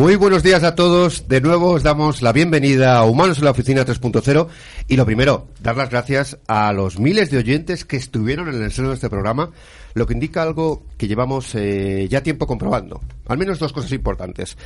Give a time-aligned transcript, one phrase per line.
[0.00, 1.28] Muy buenos días a todos.
[1.28, 4.48] De nuevo os damos la bienvenida a Humanos en la Oficina 3.0.
[4.88, 8.72] Y lo primero, dar las gracias a los miles de oyentes que estuvieron en el
[8.72, 9.50] seno de este programa,
[9.92, 13.02] lo que indica algo que llevamos eh, ya tiempo comprobando.
[13.26, 14.56] Al menos dos cosas importantes.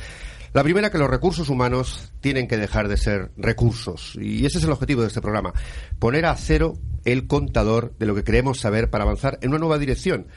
[0.53, 4.15] La primera, que los recursos humanos tienen que dejar de ser recursos.
[4.15, 5.51] Y ese es el objetivo de este programa.
[5.99, 9.79] Poner a cero el contador de lo que queremos saber para avanzar en una nueva
[9.79, 10.27] dirección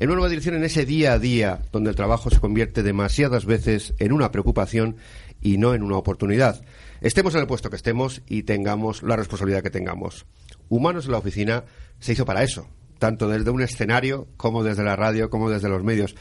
[0.00, 3.44] en una nueva dirección en ese día a día donde el trabajo se convierte demasiadas
[3.44, 4.96] veces en una preocupación
[5.42, 6.64] y no en una oportunidad.
[7.02, 10.24] Estemos en el puesto que estemos y tengamos la responsabilidad que tengamos.
[10.70, 11.64] Humanos en la oficina
[11.98, 12.66] se hizo para eso,
[12.98, 16.16] tanto desde un escenario como desde la radio como desde los medios.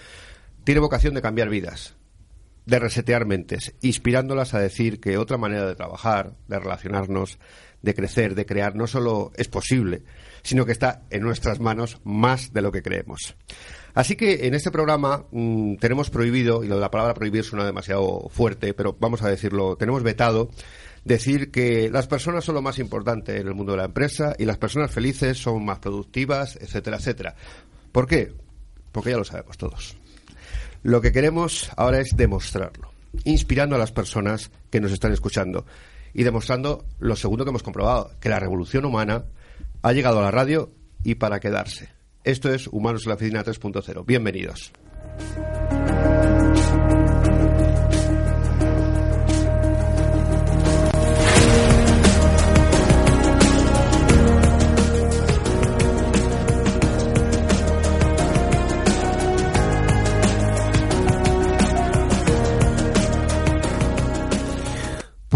[0.65, 1.95] Tiene vocación de cambiar vidas,
[2.65, 7.39] de resetear mentes, inspirándolas a decir que otra manera de trabajar, de relacionarnos,
[7.81, 10.03] de crecer, de crear, no solo es posible,
[10.43, 13.35] sino que está en nuestras manos más de lo que creemos.
[13.93, 17.65] Así que en este programa mm, tenemos prohibido, y lo de la palabra prohibir suena
[17.65, 20.49] demasiado fuerte, pero vamos a decirlo, tenemos vetado
[21.03, 24.45] decir que las personas son lo más importante en el mundo de la empresa y
[24.45, 27.35] las personas felices son más productivas, etcétera, etcétera.
[27.91, 28.33] ¿Por qué?
[28.91, 29.97] Porque ya lo sabemos todos.
[30.83, 32.91] Lo que queremos ahora es demostrarlo,
[33.25, 35.65] inspirando a las personas que nos están escuchando
[36.13, 39.25] y demostrando lo segundo que hemos comprobado, que la revolución humana
[39.81, 40.69] ha llegado a la radio
[41.03, 41.89] y para quedarse.
[42.23, 44.05] Esto es Humanos en la Oficina 3.0.
[44.05, 44.71] Bienvenidos.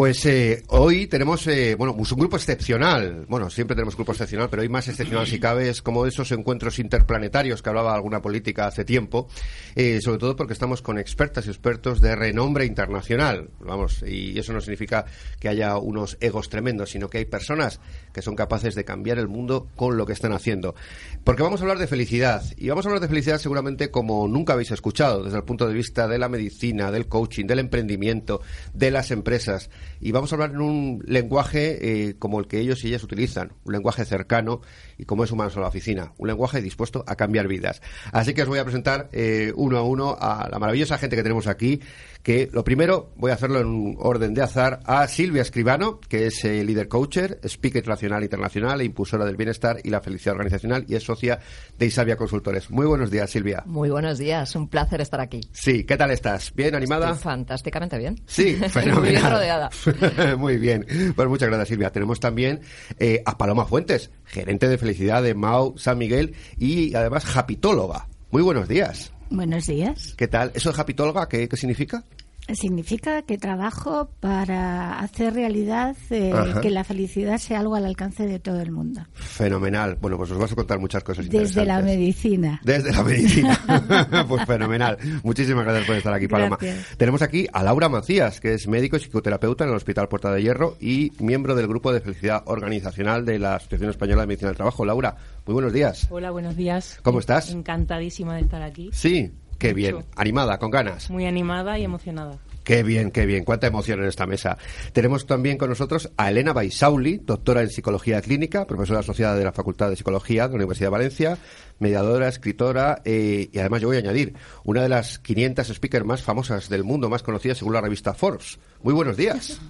[0.03, 3.25] Pues eh, hoy tenemos, eh, bueno, un grupo excepcional.
[3.29, 6.77] Bueno, siempre tenemos grupo excepcional, pero hoy más excepcional si cabe es como esos encuentros
[6.77, 9.29] interplanetarios que hablaba alguna política hace tiempo,
[9.75, 13.49] eh, sobre todo porque estamos con expertas y expertos de renombre internacional.
[13.61, 15.05] Vamos, y eso no significa
[15.39, 17.79] que haya unos egos tremendos, sino que hay personas
[18.11, 20.75] que son capaces de cambiar el mundo con lo que están haciendo.
[21.23, 24.51] Porque vamos a hablar de felicidad, y vamos a hablar de felicidad seguramente como nunca
[24.51, 28.41] habéis escuchado, desde el punto de vista de la medicina, del coaching, del emprendimiento,
[28.73, 29.69] de las empresas
[30.03, 33.53] y vamos a hablar en un lenguaje eh, como el que ellos y ellas utilizan,
[33.63, 34.59] un lenguaje cercano
[34.97, 37.81] y como es Humanos a la Oficina, un lenguaje dispuesto a cambiar vidas.
[38.11, 41.23] Así que os voy a presentar eh, uno a uno a la maravillosa gente que
[41.23, 41.79] tenemos aquí,
[42.23, 46.27] que lo primero voy a hacerlo en un orden de azar a Silvia Escribano, que
[46.27, 50.85] es eh, líder coacher, speaker nacional internacional e impulsora del bienestar y la felicidad organizacional
[50.87, 51.39] y es socia
[51.77, 52.71] de Isabia Consultores.
[52.71, 53.63] Muy buenos días, Silvia.
[53.65, 55.41] Muy buenos días, un placer estar aquí.
[55.51, 56.53] Sí, ¿qué tal estás?
[56.55, 57.13] ¿Bien, animada?
[57.13, 58.21] fantásticamente bien.
[58.25, 59.01] Sí, fenomenal.
[59.01, 59.69] Muy bien rodeada.
[60.37, 60.85] Muy bien.
[61.15, 61.91] Pues muchas gracias, Silvia.
[61.91, 62.61] Tenemos también
[62.99, 68.07] eh, a Paloma Fuentes, gerente de felicidad de Mau San Miguel y además japitóloga.
[68.33, 69.11] Muy buenos días.
[69.29, 70.15] Buenos días.
[70.17, 70.51] ¿Qué tal?
[70.55, 72.03] ¿Eso de japitóloga qué, qué significa?
[72.51, 78.39] Significa que trabajo para hacer realidad eh, que la felicidad sea algo al alcance de
[78.39, 79.01] todo el mundo.
[79.13, 79.97] Fenomenal.
[80.01, 82.59] Bueno, pues os vas a contar muchas cosas Desde la medicina.
[82.63, 83.59] Desde la medicina.
[84.27, 84.97] pues fenomenal.
[85.23, 86.57] Muchísimas gracias por estar aquí, Paloma.
[86.97, 90.41] Tenemos aquí a Laura Macías, que es médico y psicoterapeuta en el Hospital Puerta de
[90.41, 94.57] Hierro y miembro del Grupo de Felicidad Organizacional de la Asociación Española de Medicina del
[94.57, 94.83] Trabajo.
[94.83, 95.15] Laura,
[95.45, 96.07] muy buenos días.
[96.09, 96.99] Hola, buenos días.
[97.03, 97.51] ¿Cómo estás?
[97.51, 98.89] Encantadísima de estar aquí.
[98.91, 101.09] Sí, Qué bien, animada, con ganas.
[101.09, 102.37] Muy animada y emocionada.
[102.63, 103.43] Qué bien, qué bien.
[103.43, 104.57] Cuánta emoción en esta mesa.
[104.93, 109.51] Tenemos también con nosotros a Elena Baisauli, doctora en Psicología Clínica, profesora asociada de la
[109.51, 111.37] Facultad de Psicología de la Universidad de Valencia,
[111.79, 114.33] mediadora, escritora eh, y además yo voy a añadir
[114.63, 118.59] una de las 500 speakers más famosas del mundo, más conocidas según la revista Forbes.
[118.81, 119.59] Muy buenos días.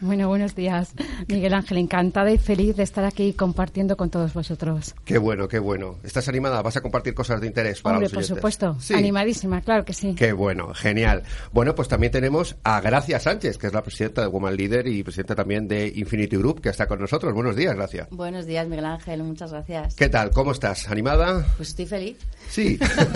[0.00, 0.92] Bueno, buenos días,
[1.26, 1.78] Miguel Ángel.
[1.78, 4.94] Encantada y feliz de estar aquí compartiendo con todos vosotros.
[5.04, 5.96] Qué bueno, qué bueno.
[6.04, 6.62] ¿Estás animada?
[6.62, 8.36] ¿Vas a compartir cosas de interés para Hombre, los por oyentes?
[8.36, 8.76] supuesto.
[8.96, 10.14] Animadísima, claro que sí.
[10.14, 11.24] Qué bueno, genial.
[11.52, 15.02] Bueno, pues también tenemos a Gracia Sánchez, que es la presidenta de Woman Leader y
[15.02, 17.34] presidenta también de Infinity Group, que está con nosotros.
[17.34, 18.06] Buenos días, Gracia.
[18.12, 19.24] Buenos días, Miguel Ángel.
[19.24, 19.96] Muchas gracias.
[19.96, 20.30] ¿Qué tal?
[20.30, 20.88] ¿Cómo estás?
[20.88, 21.27] ¿Animada?
[21.56, 22.16] Pues estoy feliz.
[22.48, 22.78] Sí.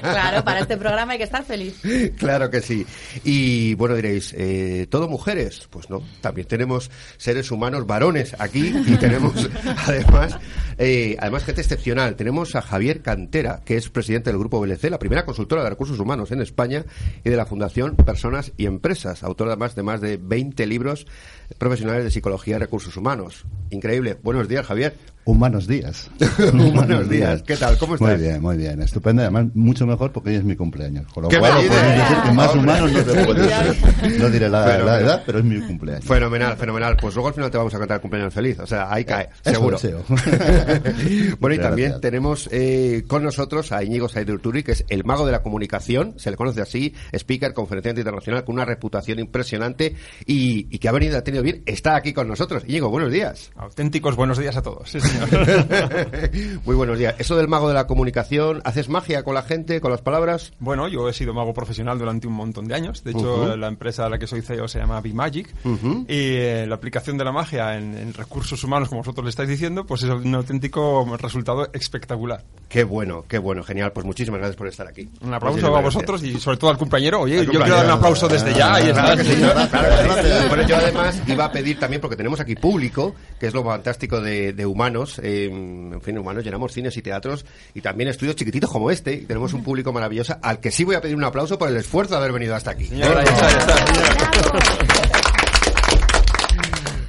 [0.00, 1.80] claro, para este programa hay que estar feliz.
[2.16, 2.86] Claro que sí.
[3.24, 5.66] Y bueno, diréis, eh, ¿todo mujeres?
[5.70, 9.48] Pues no, también tenemos seres humanos varones aquí y tenemos
[9.86, 10.38] además,
[10.78, 12.16] eh, además gente excepcional.
[12.16, 15.98] Tenemos a Javier Cantera, que es presidente del Grupo BLC, la primera consultora de recursos
[15.98, 16.84] humanos en España
[17.24, 21.06] y de la Fundación Personas y Empresas, autor además de más de 20 libros
[21.58, 23.44] profesionales de psicología y recursos humanos.
[23.70, 24.16] Increíble.
[24.22, 24.96] Buenos días, Javier.
[25.26, 26.08] Humanos días.
[26.54, 27.42] Buenos días.
[27.42, 27.76] ¿Qué tal?
[27.78, 28.10] ¿Cómo estás?
[28.10, 28.80] Muy bien, muy bien.
[28.80, 29.22] Estupendo.
[29.22, 31.12] Además, mucho mejor porque hoy es mi cumpleaños.
[31.12, 34.20] Con lo ¿Qué cual, podemos decir que más humanos no se puede ser.
[34.20, 36.04] No diré la, la edad, pero es mi cumpleaños.
[36.04, 36.96] Fenomenal, fenomenal.
[36.96, 38.60] Pues luego al final te vamos a cantar el cumpleaños feliz.
[38.60, 39.78] O sea, ahí cae, seguro.
[41.40, 45.32] bueno, y también tenemos eh, con nosotros a Íñigo Saidurturi, que es el mago de
[45.32, 50.78] la comunicación, se le conoce así, speaker, conferenciante internacional, con una reputación impresionante y, y
[50.78, 51.24] que ha venido, ha
[51.66, 52.62] está aquí con nosotros.
[52.66, 53.50] Íñigo, buenos días.
[53.56, 54.90] Auténticos buenos días a todos.
[54.90, 55.28] Sí, señor.
[56.64, 57.14] Muy buenos días.
[57.18, 60.52] Eso del mago de la comunicación, ¿haces magia con la gente, con las palabras?
[60.58, 63.04] bueno, yo he sido mago profesional durante un montón de años.
[63.04, 65.48] De hecho, la empresa a la que soy CEO se llama BeMagic.
[65.64, 66.04] Ujú.
[66.08, 69.48] Y eh, la aplicación de la magia en, en recursos humanos, como vosotros le estáis
[69.48, 72.42] diciendo, pues es un auténtico resultado espectacular.
[72.68, 73.92] Qué bueno, qué bueno, genial.
[73.92, 75.08] Pues muchísimas gracias por estar aquí.
[75.20, 75.94] Un aplauso Muchísimas a gracias.
[75.94, 77.20] vosotros y sobre todo al compañero.
[77.20, 78.80] Oye, Al yo quiero dar un aplauso desde ya.
[78.80, 79.68] Y Claro está.
[79.68, 80.46] claro.
[80.48, 84.20] Bueno, yo además iba a pedir también, porque tenemos aquí público, que es lo fantástico
[84.20, 87.44] de, de humanos, eh, en fin, humanos, llenamos cines y teatros
[87.74, 90.96] y también estudios chiquititos como este, y tenemos un público maravilloso al que sí voy
[90.96, 92.86] a pedir un aplauso por el esfuerzo de haber venido hasta aquí.
[92.86, 93.76] Señora, está, está.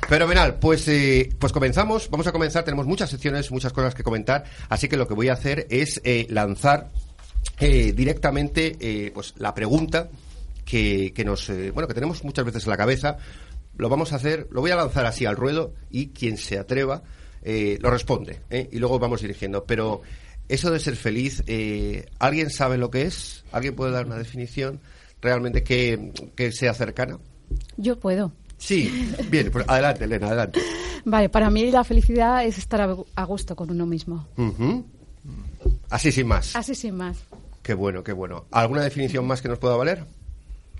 [0.07, 4.45] Fenomenal, pues, eh, pues comenzamos, vamos a comenzar, tenemos muchas secciones, muchas cosas que comentar,
[4.69, 6.91] así que lo que voy a hacer es eh, lanzar
[7.59, 10.09] eh, directamente pues la pregunta
[10.63, 13.17] que, que nos bueno que tenemos muchas veces en la cabeza
[13.77, 17.03] lo vamos a hacer lo voy a lanzar así al ruedo y quien se atreva
[17.43, 18.67] eh, lo responde ¿eh?
[18.71, 20.01] y luego vamos dirigiendo pero
[20.49, 24.79] eso de ser feliz eh, alguien sabe lo que es alguien puede dar una definición
[25.21, 27.19] realmente que, que sea cercana
[27.77, 28.31] Yo puedo.
[28.57, 30.59] sí bien pues adelante Elena adelante
[31.09, 32.81] Vale, para mí la felicidad es estar
[33.15, 34.27] a gusto con uno mismo.
[35.89, 37.17] Así sin más Así sin más.
[37.61, 40.03] qué bueno qué bueno alguna definición más que nos pueda valer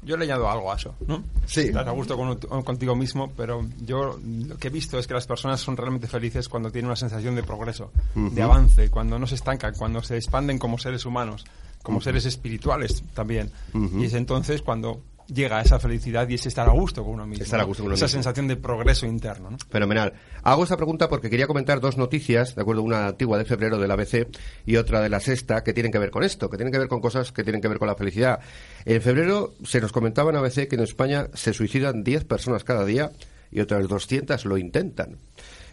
[0.03, 1.23] Yo le añado algo a eso, ¿no?
[1.45, 1.61] Sí.
[1.61, 5.27] Estás a gusto con- contigo mismo, pero yo lo que he visto es que las
[5.27, 9.35] personas son realmente felices cuando tienen una sensación de progreso, de avance, cuando no se
[9.35, 11.45] estancan, cuando se expanden como seres humanos,
[11.83, 13.51] como seres espirituales también.
[13.97, 17.44] Y es entonces cuando llega esa felicidad y es estar a gusto con uno mismo.
[17.44, 18.18] Estar a gusto con uno Esa mismo.
[18.18, 19.57] sensación de progreso interno, ¿no?
[19.69, 20.13] Fenomenal.
[20.44, 23.88] Hago esta pregunta porque quería comentar dos noticias, de acuerdo, una antigua de febrero de
[23.88, 24.27] la ABC
[24.65, 26.88] y otra de la sexta, que tienen que ver con esto, que tienen que ver
[26.88, 28.39] con cosas que tienen que ver con la felicidad.
[28.85, 32.85] En febrero se nos comentaba en ABC que en España se suicidan 10 personas cada
[32.85, 33.12] día
[33.51, 35.18] y otras 200 lo intentan.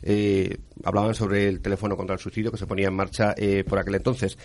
[0.07, 3.79] Eh, hablaban sobre el teléfono contra el suicidio que se ponía en marcha eh, por
[3.79, 4.37] aquel entonces.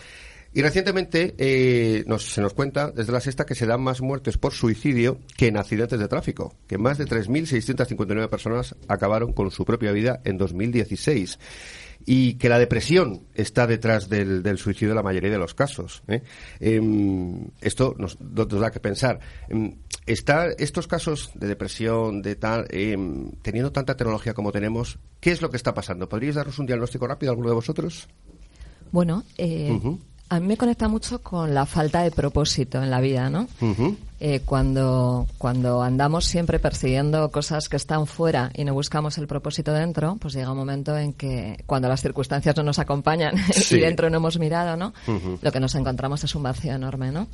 [0.53, 4.37] Y recientemente eh, nos- se nos cuenta desde la sexta que se dan más muertes
[4.37, 9.63] por suicidio que en accidentes de tráfico, que más de 3.659 personas acabaron con su
[9.65, 11.37] propia vida en 2016
[12.05, 16.01] y que la depresión está detrás del, del suicidio en la mayoría de los casos.
[16.07, 16.23] ¿eh?
[16.59, 19.19] Em, esto nos, nos da que pensar.
[19.49, 19.75] Em,
[20.07, 25.41] ¿Está estos casos de depresión, de tal, em, teniendo tanta tecnología como tenemos, qué es
[25.43, 26.09] lo que está pasando?
[26.09, 28.07] ¿Podríais darnos un diagnóstico rápido alguno de vosotros?
[28.91, 29.67] Bueno, eh.
[30.29, 33.47] A mí me conecta mucho con la falta de propósito en la vida, ¿no?
[34.21, 39.73] Eh, cuando, cuando andamos siempre persiguiendo cosas que están fuera y no buscamos el propósito
[39.73, 43.77] dentro, pues llega un momento en que cuando las circunstancias no nos acompañan Sí.
[43.77, 44.93] y dentro no hemos mirado, ¿no?
[45.41, 47.27] Lo que nos encontramos es un vacío enorme, ¿no?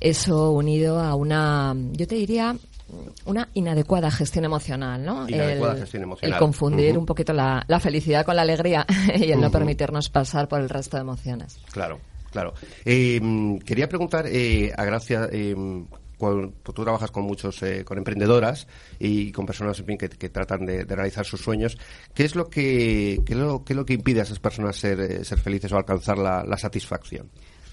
[0.00, 2.56] Eso unido a una, yo te diría,
[3.24, 5.28] una inadecuada gestión emocional, ¿no?
[5.28, 6.34] Inadecuada el, gestión emocional.
[6.34, 8.86] el confundir un poquito la, la felicidad con la alegría
[9.16, 11.58] y el no permitirnos pasar por el resto de emociones.
[11.72, 12.00] Claro,
[12.30, 12.54] claro.
[12.84, 15.54] Eh, mm, quería preguntar eh, a Gracia, eh,
[16.16, 18.66] cuando tú trabajas con muchos, eh, con emprendedoras
[18.98, 21.76] y con personas en fin, que, que tratan de, de realizar sus sueños,
[22.14, 24.76] ¿qué es lo que, qué es lo, qué es lo que impide a esas personas
[24.76, 27.30] ser, eh, ser felices o alcanzar la, la satisfacción?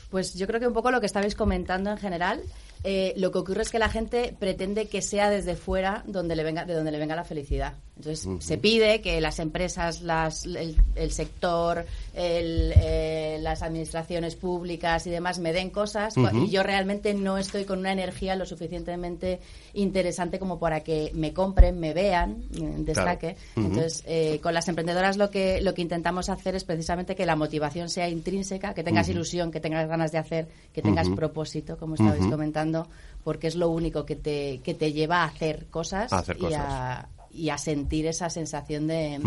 [0.10, 2.42] Pues yo creo que un poco lo que estabais comentando en general,
[2.84, 6.44] eh, lo que ocurre es que la gente pretende que sea desde fuera donde le
[6.44, 7.74] venga, de donde le venga la felicidad.
[8.02, 15.38] Entonces, se pide que las empresas, las, el, sector, eh, las administraciones públicas y demás
[15.38, 19.40] me den cosas y yo realmente no estoy con una energía lo suficientemente
[19.76, 22.44] interesante como para que me compren, me vean,
[22.80, 23.36] destaque.
[23.56, 27.36] Entonces, eh, con las emprendedoras lo que, lo que intentamos hacer es precisamente que la
[27.36, 31.94] motivación sea intrínseca, que tengas ilusión, que tengas ganas de hacer, que tengas propósito, como
[31.94, 32.88] estabais comentando,
[33.24, 37.50] porque es lo único que te, que te lleva a hacer cosas, y a y
[37.50, 39.20] a sentir esa sensación de,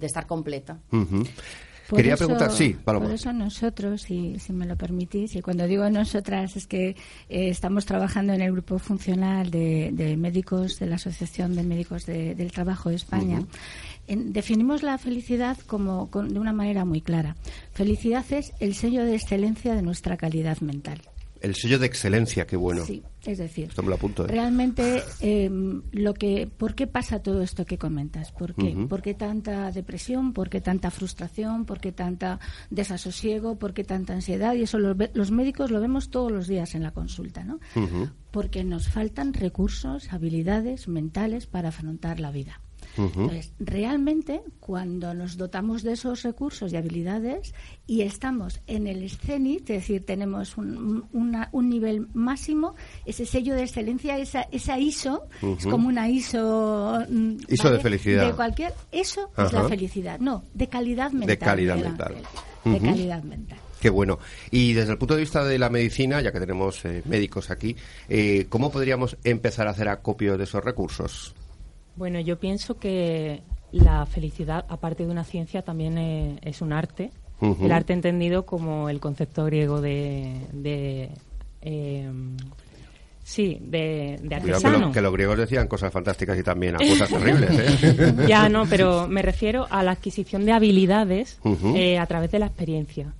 [0.00, 0.78] estar completa.
[1.96, 3.06] Quería preguntar, sí, Paloma.
[3.06, 6.96] Por eso nosotros, si, si me lo permitís, y cuando digo nosotras es que eh,
[7.28, 12.90] estamos trabajando en el grupo funcional de, médicos de la Asociación de Médicos del Trabajo
[12.90, 13.42] de España,
[14.06, 17.36] definimos la felicidad como de una manera muy clara.
[17.72, 21.00] Felicidad es el sello de excelencia de nuestra calidad mental.
[21.40, 22.84] El sello de excelencia, qué bueno.
[22.84, 24.28] Sí, es decir, esto me lo apunto, ¿eh?
[24.28, 28.32] realmente em, lo que, ¿por qué pasa todo esto que comentas?
[28.32, 28.76] ¿Por qué?
[28.88, 30.32] ¿Por qué tanta depresión?
[30.32, 31.64] ¿Por qué tanta frustración?
[31.64, 33.58] ¿Por qué tanta desasosiego?
[33.58, 34.54] ¿Por qué tanta ansiedad?
[34.54, 37.60] Y eso los, los médicos lo vemos todos los días en la consulta, ¿no?
[38.30, 42.60] Porque nos faltan recursos, habilidades mentales para afrontar la vida.
[43.06, 47.54] Entonces, realmente, cuando nos dotamos de esos recursos y habilidades
[47.86, 53.62] y estamos en el escenit, es decir, tenemos un, un nivel máximo, ese sello de
[53.62, 55.28] excelencia, esa, esa ISO,
[55.58, 57.04] es como una ISO...
[57.08, 58.26] Mm, de felicidad.
[58.26, 58.72] De cualquier...
[58.92, 60.18] Eso es la felicidad.
[60.18, 61.28] No, de calidad mental.
[61.28, 62.16] De calidad mental.
[62.64, 63.58] De calidad mental.
[63.80, 64.18] Qué bueno.
[64.50, 67.74] Y desde el punto de vista de la medicina, ya que tenemos eh, médicos aquí,
[68.08, 71.34] eh, ¿cómo podríamos empezar a hacer acopio de esos recursos?
[72.00, 73.42] Bueno, yo pienso que
[73.72, 75.98] la felicidad, aparte de una ciencia, también
[76.40, 77.10] es, un arte.
[77.42, 81.10] El arte entendido como el concepto griego de,
[81.60, 82.38] em,
[83.22, 84.92] sí, de, artesano.
[84.92, 87.50] Que, los griegos decían cosas fantásticas y también cosas terribles.
[87.82, 88.14] ¿eh?
[88.26, 91.38] Ya, no, pero me refiero a la adquisición de habilidades
[91.74, 93.12] eh, a través de la experiencia.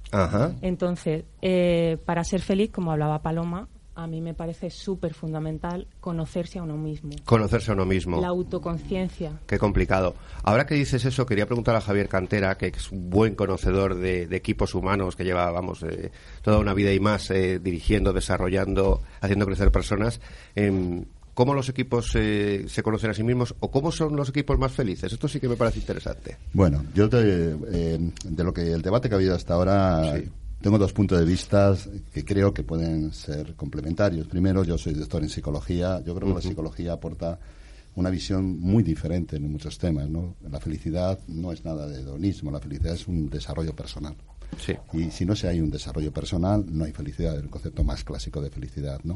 [0.63, 3.69] Entonces, eh, para ser feliz, como hablaba Paloma,
[4.03, 7.11] a mí me parece súper fundamental conocerse a uno mismo.
[7.25, 8.21] Conocerse a uno mismo.
[8.21, 9.33] La autoconciencia.
[9.47, 10.15] Qué complicado.
[10.43, 14.23] Ahora que dices eso, quería preguntar a Javier Cantera, que es un buen conocedor de,
[14.31, 16.11] equipos humanos, que lleva, vamos, eh,
[16.43, 20.21] toda una vida y más eh, dirigiendo, desarrollando, haciendo crecer personas.
[20.55, 21.05] Em,
[21.35, 24.73] ¿Cómo los equipos eh, se conocen a sí mismos o cómo son los equipos más
[24.73, 25.13] felices?
[25.13, 26.37] Esto sí que me parece interesante.
[26.53, 30.21] Bueno, yo de lo que el debate que ha habido hasta ahora,
[30.61, 31.75] tengo dos puntos de vista
[32.13, 34.27] que creo que pueden ser complementarios.
[34.27, 36.03] Primero, yo soy doctor en psicología.
[36.05, 37.39] Yo creo que la psicología aporta
[37.95, 40.09] una visión muy diferente en muchos temas.
[40.09, 40.37] ¿no?
[40.51, 44.15] La felicidad no es nada de hedonismo, la felicidad es un desarrollo personal.
[44.59, 44.75] Sí.
[44.93, 48.41] Y si no se hay un desarrollo personal, no hay felicidad, el concepto más clásico
[48.41, 49.01] de felicidad.
[49.05, 49.15] ¿no?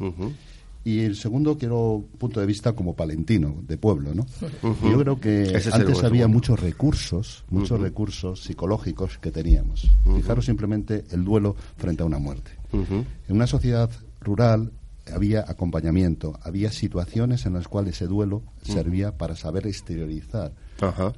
[0.84, 4.26] Y el segundo, quiero punto de vista como palentino, de pueblo, ¿no?
[4.62, 9.90] Yo creo que antes había muchos recursos, muchos recursos psicológicos que teníamos.
[10.14, 12.50] Fijaros simplemente el duelo frente a una muerte.
[12.72, 14.72] En una sociedad rural
[15.12, 20.52] había acompañamiento, había situaciones en las cuales ese duelo servía para saber exteriorizar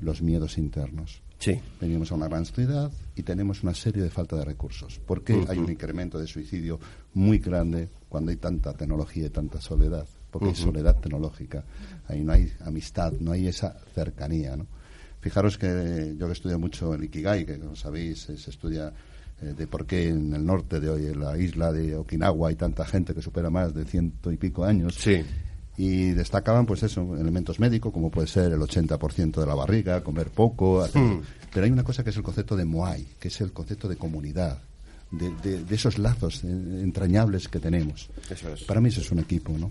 [0.00, 1.22] los miedos internos.
[1.38, 1.60] Sí.
[1.80, 4.98] Venimos a una gran ciudad y tenemos una serie de falta de recursos.
[5.00, 6.80] ¿Por qué hay un incremento de suicidio
[7.16, 10.06] muy grande cuando hay tanta tecnología y tanta soledad?
[10.30, 11.64] Porque hay soledad tecnológica.
[12.08, 14.66] Ahí no hay amistad, no hay esa cercanía, ¿no?
[15.20, 18.92] Fijaros que yo que estudio mucho el Ikigai, que como sabéis se estudia
[19.42, 22.54] eh, de por qué en el norte de hoy, en la isla de Okinawa, hay
[22.54, 24.94] tanta gente que supera más de ciento y pico años.
[24.94, 25.24] Sí
[25.76, 30.30] y destacaban pues eso, elementos médicos como puede ser el 80% de la barriga, comer
[30.30, 31.20] poco, hmm.
[31.52, 33.96] pero hay una cosa que es el concepto de Moai, que es el concepto de
[33.96, 34.58] comunidad,
[35.10, 38.10] de, de, esos lazos entrañables que tenemos.
[38.66, 39.70] Para mí eso es un equipo, ¿no?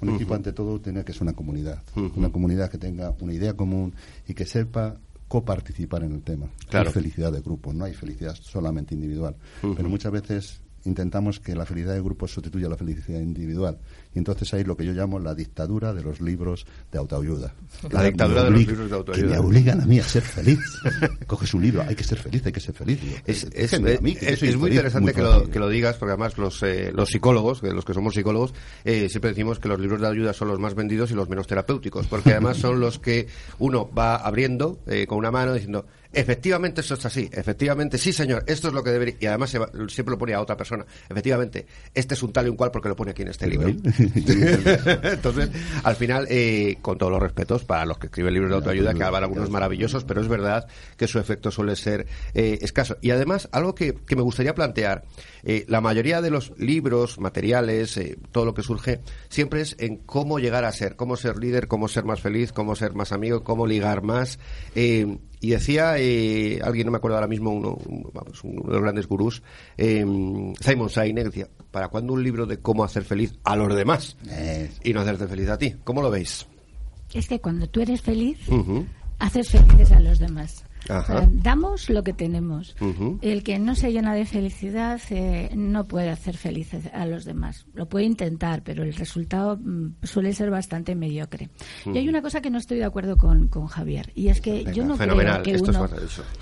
[0.00, 1.82] Un equipo ante todo tiene que ser una comunidad,
[2.16, 3.94] una comunidad que tenga una idea común
[4.26, 4.96] y que sepa
[5.28, 6.48] coparticipar en el tema.
[6.72, 11.66] Hay felicidad de grupo, no hay felicidad solamente individual, pero muchas veces intentamos que la
[11.66, 13.78] felicidad de grupo sustituya la felicidad individual.
[14.14, 17.54] Y entonces hay lo que yo llamo la dictadura de los libros de autoayuda.
[17.90, 19.26] La dictadura de los libros de autoayuda.
[19.26, 20.58] Que me obligan a mí a ser feliz.
[21.26, 23.00] Coges un libro, hay que ser feliz, hay que ser feliz.
[23.26, 27.62] es, es, muy interesante que, lo, que, lo, digas, porque además los, eh, los psicólogos,
[27.62, 30.74] los que somos psicólogos, eh, siempre decimos que los libros de ayuda son los más
[30.74, 35.18] vendidos y los menos terapéuticos, porque además son los que uno va abriendo eh, con
[35.18, 39.16] una mano diciendo efectivamente eso es así, efectivamente, sí señor, esto es lo que debería,
[39.20, 42.56] y además siempre lo pone a otra persona, efectivamente, este es un tal y un
[42.56, 43.68] cual porque lo pone aquí en este libro.
[45.02, 45.50] Entonces,
[45.82, 49.02] al final, eh, con todos los respetos para los que escriben libros de autoayuda, que
[49.02, 52.96] habrá algunos maravillosos, pero es verdad que su efecto suele ser eh, escaso.
[53.00, 55.04] Y además, algo que, que me gustaría plantear,
[55.42, 57.98] eh, la mayoría de los libros, materiales,
[58.32, 61.88] todo lo que surge, siempre es en cómo llegar a ser, cómo ser líder, cómo
[61.88, 64.38] ser más feliz, cómo ser más amigo, cómo ligar más.
[65.40, 68.10] Y decía alguien, no me acuerdo ahora mismo, uno, uno
[68.66, 69.42] de los grandes gurús,
[69.76, 70.54] Simon
[70.90, 74.16] Sinek, decía, ¿para cuándo un libro de cómo hacer feliz a los demás
[74.84, 75.76] y no hacerte feliz a ti?
[75.84, 76.46] ¿Cómo lo veis?
[77.12, 78.38] Es que cuando tú eres feliz,
[79.18, 80.64] haces felices a los demás
[81.32, 82.76] damos lo que tenemos.
[83.20, 87.66] El que no se llena de felicidad eh, no puede hacer felices a los demás.
[87.74, 91.50] Lo puede intentar, pero el resultado mm, suele ser bastante mediocre.
[91.86, 94.64] Y hay una cosa que no estoy de acuerdo con, con Javier, y es que
[94.72, 95.88] yo no creo que uno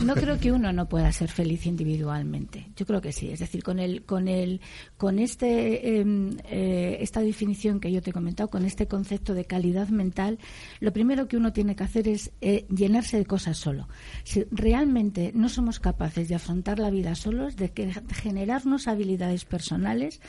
[0.05, 2.71] no creo que uno no pueda ser feliz individualmente.
[2.77, 3.31] Yo creo que sí.
[3.31, 4.61] Es decir, con el con el
[4.97, 9.45] con este em, eh, esta definición que yo te he comentado, con este concepto de
[9.45, 10.39] calidad mental,
[10.81, 13.89] lo primero que uno tiene que hacer es eh, llenarse de cosas solo
[14.29, 17.73] si realmente no somos capaces de afrontar la vida solos, de
[18.13, 20.21] generarnos habilidades personales,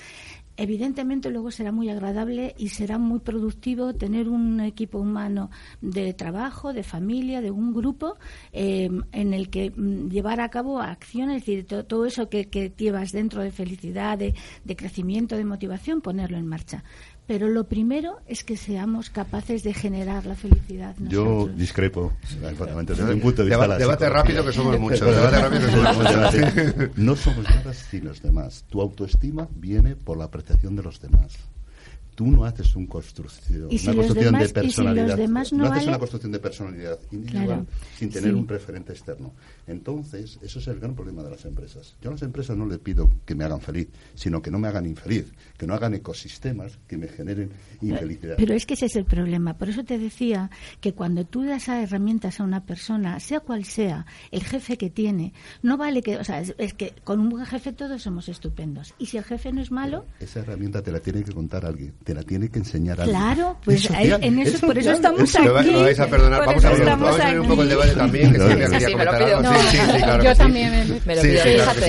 [0.59, 5.49] evidentemente luego será muy agradable y será muy productivo tener un equipo humano
[5.81, 8.17] de trabajo, de familia, de un grupo
[8.51, 13.11] em, en el que mm, llevar a cabo acciones, es decir, todo, eso que, llevas
[13.13, 14.33] dentro de felicidad, de,
[14.75, 16.83] crecimiento, de motivación, ponerlo en marcha
[17.29, 20.95] pero lo primero es que seamos capaces de generar la felicidad.
[20.97, 25.01] Yo discrepo, desde un punto de vista Debate rápido que somos muchos.
[25.01, 26.89] debate rápido que somos muchos.
[26.97, 28.65] No somos nada sin los demás.
[28.67, 31.37] Tu autoestima viene por la apreciación de los demás
[32.19, 35.17] tú no haces un construcción, una construcción de personalidad.
[35.53, 39.31] no, haces una construcción de personalidad individual sin tener un referente externo.
[39.69, 41.95] Entonces, eso es el gran problema de las empresas.
[42.01, 44.67] Yo a las empresas no le pido que me hagan feliz, sino que no me
[44.67, 48.35] hagan infeliz, que no hagan ecosistemas que me generen infelicidad.
[48.37, 49.57] Pero es que ese es el problema.
[49.57, 50.49] Por eso te decía
[50.81, 55.33] que cuando tú das herramientas a una persona, sea cual sea el jefe que tiene,
[55.61, 58.93] no vale que, o sea, es, que con un buen jefe todos somos estupendos.
[58.97, 61.93] Y si el jefe no es malo, esa herramienta te la tiene que contar alguien
[62.03, 65.71] te la tiene que enseñar a Claro, pues en eso, por eso estamos aquí.
[65.71, 66.45] Lo vais a perdonar.
[66.45, 68.33] Vamos a, ver, vamos a ver un poco el debate también.
[68.33, 69.41] Que sí, sí, me lo pido.
[69.61, 71.41] Sí, sí, claro yo también me, me lo pido.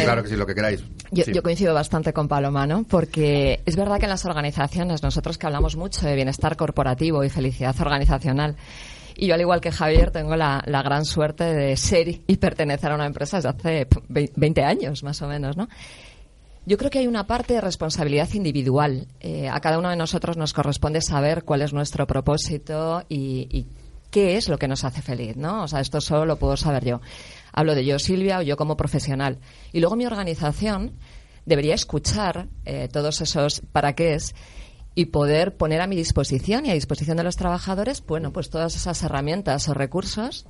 [0.04, 0.82] Claro que sí, lo que queráis.
[1.10, 2.84] Yo, yo, coincido bastante con Paloma, ¿no?
[2.84, 7.30] Porque es verdad que en las organizaciones, nosotros que hablamos mucho de bienestar corporativo y
[7.30, 8.56] felicidad organizacional,
[9.16, 12.92] y yo, al igual que Javier, tengo la, la, gran suerte de ser y pertenecer
[12.92, 15.68] a una empresa desde hace 20 años, más o menos, ¿no?
[16.66, 19.08] Yo creo que hay una parte de responsabilidad individual.
[19.20, 23.66] Eh, a cada uno de nosotros nos corresponde saber cuál es nuestro propósito y,
[24.10, 25.62] qué es lo que nos hace feliz, ¿no?
[25.62, 27.00] O sea, esto solo lo puedo saber yo.
[27.52, 29.38] Hablo de yo, Silvia, o yo como profesional.
[29.72, 30.96] Y luego mi organización
[31.46, 34.34] debería escuchar eh, todos esos para qué es
[34.94, 38.74] y poder poner a mi disposición y a disposición de los trabajadores, bueno, pues todas
[38.74, 40.46] esas herramientas o recursos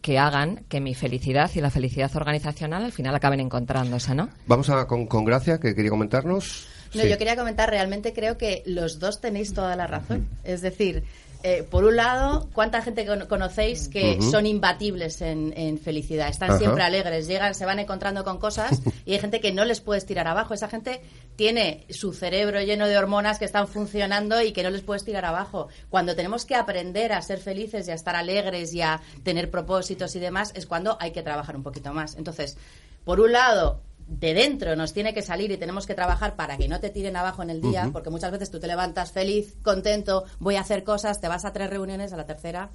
[0.00, 4.28] que hagan que mi felicidad y la felicidad organizacional al final acaben encontrándose, ¿no?
[4.46, 6.68] Vamos a con, con Gracia, que quería comentarnos.
[6.94, 10.28] No, yo quería comentar, realmente creo que los dos tenéis toda la razón.
[10.44, 11.02] Es decir,
[11.42, 16.28] eh, por un lado, ¿cuánta gente conocéis que son imbatibles en, felicidad?
[16.28, 19.80] Están siempre alegres, llegan, se van encontrando con cosas y hay gente que no les
[19.80, 20.54] puedes tirar abajo.
[20.54, 21.00] Esa gente
[21.36, 25.24] tiene su cerebro lleno de hormonas que están funcionando y que no les puedes tirar
[25.24, 25.68] abajo.
[25.88, 30.16] Cuando tenemos que aprender a ser felices y a estar alegres y a tener propósitos
[30.16, 32.16] y demás, es cuando hay que trabajar un poquito más.
[32.16, 32.56] Entonces,
[33.04, 36.68] por un lado, de dentro nos tiene que salir y tenemos que trabajar para que
[36.68, 40.24] no te tiren abajo en el día, porque muchas veces tú te levantas feliz, contento,
[40.38, 42.70] voy a hacer cosas, te vas a tres reuniones, a la tercera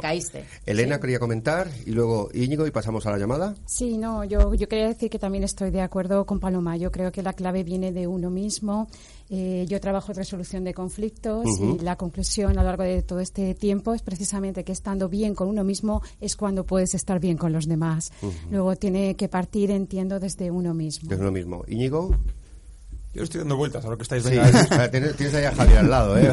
[0.00, 0.44] caíste.
[0.66, 3.54] Elena quería comentar y luego Íñigo y pasamos a la llamada.
[3.66, 6.76] Sí, no, yo, yo quería decir que también estoy de acuerdo con Paloma.
[6.76, 8.88] Yo creo que la clave viene de uno mismo
[9.34, 13.18] eh, yo trabajo en resolución de conflictos y la conclusión a lo largo de todo
[13.18, 17.38] este tiempo es precisamente que estando bien con uno mismo es cuando puedes estar bien
[17.38, 18.12] con los demás.
[18.50, 21.08] Luego tiene que partir, entiendo, desde uno mismo.
[21.08, 21.64] Desde uno mismo.
[21.66, 22.10] Íñigo.
[23.14, 24.50] Yo estoy dando vueltas a lo que estáis viendo.
[24.90, 26.32] tienes, tienes, ahí a Javier al lado, ¿eh?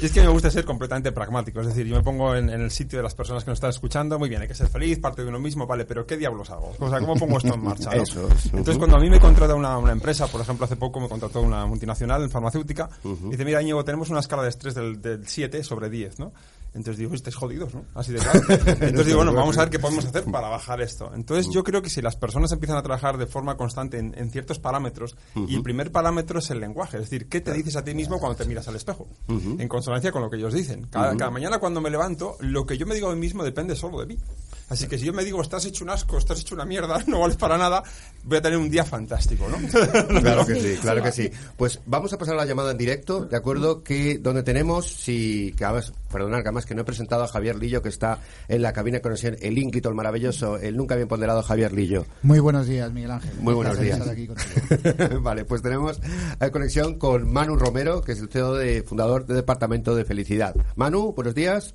[0.00, 1.60] y es que me gusta ser completamente pragmático.
[1.60, 4.18] Es decir, yo me pongo en, el sitio de las personas que nos están escuchando.
[4.18, 6.74] Muy bien, hay que ser feliz, parte de uno mismo, vale, pero ¿qué diablos hago?
[6.78, 7.90] O sea, ¿cómo pongo esto en marcha?
[7.92, 11.42] Entonces, cuando a mí me contrata una, una, empresa, por ejemplo, hace poco me contrató
[11.42, 15.28] una multinacional en farmacéutica, y dice, mira, Íñigo, tenemos una escala de estrés del, del
[15.28, 16.32] 7 sobre 10, ¿no?
[16.76, 17.84] Entonces digo, estáis jodidos, ¿no?
[17.94, 18.40] Así de claro.
[18.48, 21.10] Entonces digo, bueno, vamos a ver qué podemos hacer para bajar esto.
[21.14, 24.58] Entonces yo creo que si las personas empiezan a trabajar de forma constante en, ciertos
[24.58, 27.94] parámetros, y el primer parámetro es el lenguaje, es decir, ¿qué te dices a ti
[27.94, 29.08] mismo cuando te miras al espejo?
[29.28, 30.86] En consonancia con lo que ellos dicen.
[30.88, 33.74] Cada, cada mañana cuando me levanto, lo que yo me digo a mí mismo depende
[33.74, 34.18] solo de mí.
[34.68, 37.20] Así que si yo me digo, estás hecho un asco, estás hecho una mierda, no
[37.20, 37.82] vales para nada,
[38.24, 39.56] voy a tener un día fantástico, ¿no?
[40.20, 41.30] claro que sí, claro que sí.
[41.56, 43.82] Pues vamos a pasar a la llamada en directo, ¿de acuerdo?
[43.82, 47.56] Que donde tenemos, si, que además, perdonad, que además que no he presentado a Javier
[47.56, 51.08] Lillo, que está en la cabina de conexión, el ínclito, el maravilloso, el nunca bien
[51.08, 52.04] ponderado Javier Lillo.
[52.22, 53.34] Muy buenos días, Miguel Ángel.
[53.38, 54.00] Muy buenos días.
[55.20, 56.00] vale, pues tenemos
[56.40, 60.54] eh, conexión con Manu Romero, que es el CEO de, fundador del Departamento de Felicidad.
[60.74, 61.74] Manu, buenos días.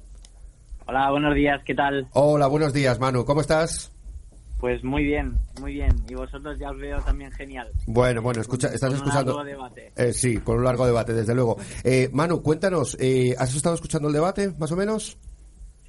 [0.88, 2.08] Hola, buenos días, ¿qué tal?
[2.14, 3.92] Hola, buenos días, Manu, ¿cómo estás?
[4.60, 5.92] Pues muy bien, muy bien.
[6.08, 7.72] Y vosotros ya os veo también genial.
[7.88, 9.32] Bueno, bueno, escucha, estás escuchando.
[9.32, 9.92] Un largo debate.
[9.96, 11.58] Eh, sí, con un largo debate, desde luego.
[11.84, 15.18] Eh, Manu, cuéntanos, eh, ¿has estado escuchando el debate, más o menos?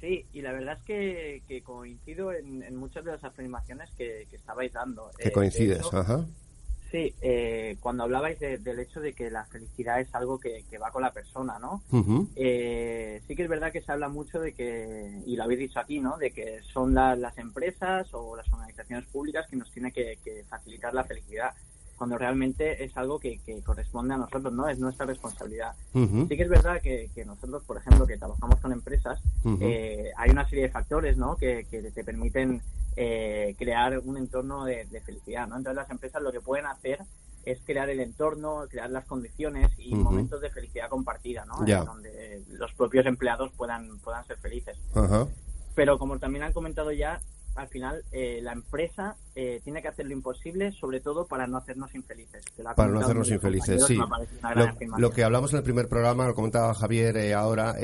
[0.01, 5.09] Sí, y la verdad es que, coincido en, muchas de las afirmaciones que, estabais dando.
[5.19, 6.25] Que coincides, ajá.
[6.93, 11.01] Sí, eh, cuando hablabais del hecho de que la felicidad es algo que, va con
[11.01, 11.81] la persona, ¿no?
[12.35, 15.79] Eh, sí que es verdad que se habla mucho de que, y lo habéis dicho
[15.79, 16.19] aquí, ¿no?
[16.19, 21.03] De que son las empresas o las organizaciones públicas que nos tienen que, facilitar la
[21.03, 21.55] felicidad,
[22.03, 24.67] cuando realmente es algo que, corresponde a nosotros, ¿no?
[24.67, 25.73] Es nuestra responsabilidad.
[25.93, 29.21] Sí que es verdad que, nosotros, por ejemplo, que trabajamos con empresas,
[29.61, 31.37] eh, hay una serie de factores, ¿no?
[31.37, 32.61] Que, te permiten
[32.97, 35.55] eh, crear un entorno de, felicidad, ¿no?
[35.55, 36.99] Entonces las empresas lo que pueden hacer
[37.45, 41.59] es crear el entorno, crear las condiciones y momentos de felicidad compartida, ¿no?
[41.85, 44.75] Donde los propios empleados puedan, puedan ser felices.
[45.73, 47.21] Pero como también han comentado ya,
[47.55, 51.57] al final eh, la empresa eh, tiene que hacer lo imposible, sobre todo para no
[51.57, 52.43] hacernos infelices.
[52.75, 53.97] Para no hacernos infelices, sí.
[53.97, 57.75] Lo, lo, que hablamos en el primer programa, lo comentaba Javier ahora,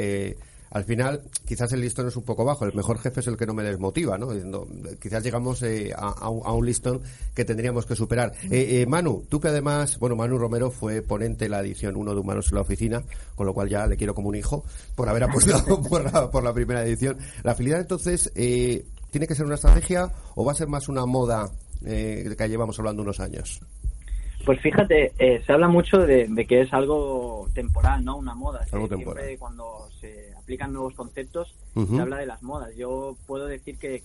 [0.72, 2.66] al final quizás el listón es un poco bajo.
[2.66, 4.30] El mejor jefe es el que no me desmotiva, ¿no?
[5.02, 7.02] quizás llegamos eh, a, un listón
[7.34, 8.34] que tendríamos que superar.
[8.52, 12.14] Eh, eh, Manu, tú que además, bueno, Manu Romero fue ponente de la edición 1
[12.14, 13.04] de Humanos en la Oficina,
[13.36, 14.64] con lo cual ya le quiero como un hijo
[14.96, 15.82] por haber apostado
[16.32, 17.18] por la, primera edición.
[17.44, 18.32] ¿La felicidad entonces
[19.12, 21.50] tiene que ser una estrategia o va a ser más una moda
[21.82, 23.62] de que llevamos hablando unos años?
[24.46, 25.12] Pues fíjate,
[25.46, 28.18] se habla mucho de, que es algo temporal, ¿no?
[28.18, 28.66] Una moda.
[28.72, 29.24] Algo temporal.
[29.24, 32.76] Siempre cuando se aplican nuevos conceptos, se habla de las modas.
[32.76, 34.02] Yo puedo decir que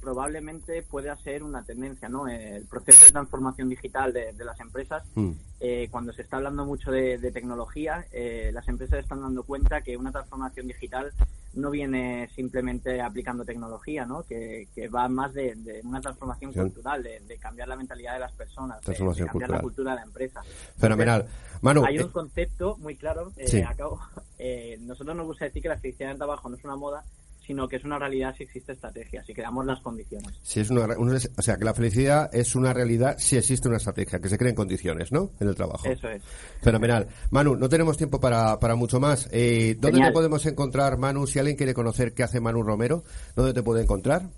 [0.00, 2.26] probablemente pueda ser una tendencia, ¿no?
[2.26, 5.30] El proceso de transformación digital de, las empresas, mm.
[5.60, 9.96] eh, cuando se está hablando mucho de, tecnología, eh, las empresas están dando cuenta que
[9.96, 11.12] una transformación digital
[11.52, 14.22] no viene simplemente aplicando tecnología, ¿no?
[14.22, 18.94] Que, va más de, una transformación cultural, de, cambiar la mentalidad de las personas, de,
[18.94, 20.42] cambiar la cultura de la empresa.
[20.78, 21.26] Fenomenal.
[21.62, 23.32] hay un eh, concepto muy claro.
[23.68, 24.00] acabo,
[24.80, 27.04] nosotros nos gusta decir que la felicidad en trabajo no es una moda,
[27.50, 30.38] sino que es una realidad si existe estrategia, si creamos las condiciones.
[30.40, 34.20] Si es una, o sea, que la felicidad es una realidad si existe una estrategia,
[34.20, 35.32] que se creen condiciones, ¿no?
[35.40, 35.88] En el trabajo.
[35.88, 36.22] Eso es.
[36.62, 37.08] Fenomenal.
[37.32, 39.28] Manu, no tenemos tiempo para, para mucho más.
[39.32, 41.26] Eh, ¿Dónde te podemos encontrar, Manu?
[41.26, 43.02] Si alguien quiere conocer qué hace Manu Romero,
[43.34, 44.28] ¿dónde te puede encontrar?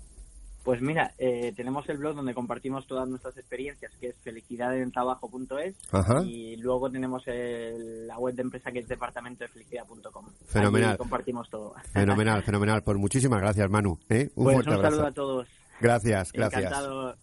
[0.63, 5.75] Pues mira, eh, tenemos el blog donde compartimos todas nuestras experiencias, que es felicidadeneltrabajo.es,
[6.25, 10.25] y luego tenemos la web de empresa que es departamentodefelicidad.com.
[10.45, 10.97] Fenomenal.
[10.97, 11.73] compartimos todo.
[11.91, 12.81] Fenomenal, fenomenal.
[12.81, 13.99] Pues muchísimas gracias, Manu.
[14.09, 14.29] ¿eh?
[14.35, 15.47] Un pues un saludo a todos.
[15.81, 16.63] Gracias, gracias.
[16.63, 17.15] Encantado.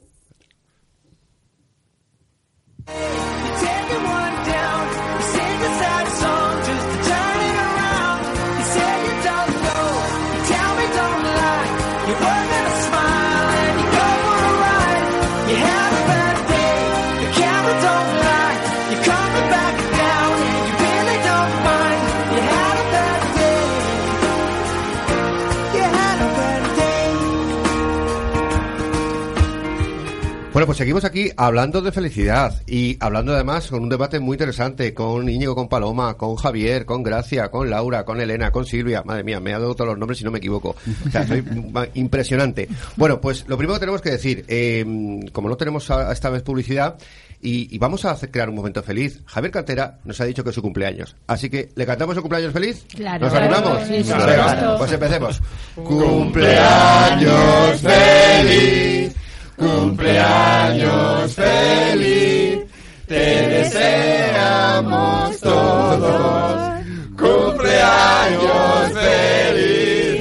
[30.61, 34.93] Bueno, pues seguimos aquí hablando de felicidad y hablando además con un debate muy interesante
[34.93, 39.03] con Íñigo, con Paloma, con Javier, con Gracia, con Laura, con Elena, con Silvia.
[39.03, 40.77] Madre mía, me ha dado todos los nombres si no me equivoco.
[41.07, 41.43] O sea, soy
[41.95, 42.69] impresionante.
[42.97, 44.85] Bueno, pues lo primero que tenemos que decir, eh,
[45.33, 46.99] como no tenemos esta vez publicidad,
[47.41, 49.23] y, vamos a hacer, crear un momento feliz.
[49.25, 51.17] Javier Cantera nos ha dicho que es su cumpleaños.
[51.27, 52.85] Así que, ¿le cantamos su cumpleaños feliz?
[52.95, 53.25] Claro.
[53.25, 53.87] ¿Nos animamos?
[53.87, 54.05] Sí,
[54.77, 55.41] pues empecemos.
[55.75, 59.17] cumpleaños feliz.
[59.61, 62.61] Cumpleaños feliz,
[63.07, 63.15] te
[63.49, 66.81] deseamos todos.
[67.19, 70.21] Cumpleaños feliz.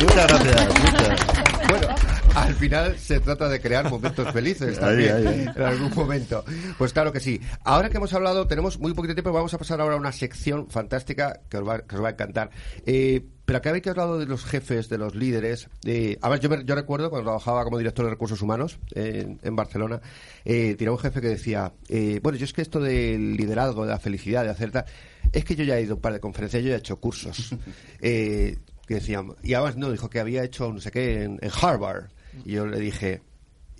[0.00, 0.68] Muchas gracias.
[0.80, 1.26] Muchas.
[1.68, 1.88] Bueno,
[2.36, 6.44] al final se trata de crear momentos felices también en algún momento.
[6.78, 7.40] Pues claro que sí.
[7.64, 10.68] Ahora que hemos hablado, tenemos muy poquito tiempo, vamos a pasar ahora a una sección
[10.68, 12.50] fantástica que os va, que os va a encantar.
[12.86, 15.68] Eh, pero acá habéis que hablado de los jefes, de los líderes.
[15.82, 20.00] De, a ver, yo, yo recuerdo cuando trabajaba como director de recursos humanos en, Barcelona,
[20.44, 23.92] eh, tenía un jefe que decía, eh, bueno, yo es que esto del liderazgo, de
[23.92, 24.84] la felicidad, de hacer tal,
[25.32, 26.96] es que yo ya he ido a un par de conferencias, yo ya he hecho
[26.96, 27.54] cursos.
[28.00, 32.06] eh, que decían, y además no, dijo que había hecho no sé qué en Harvard.
[32.44, 33.22] Y yo le dije,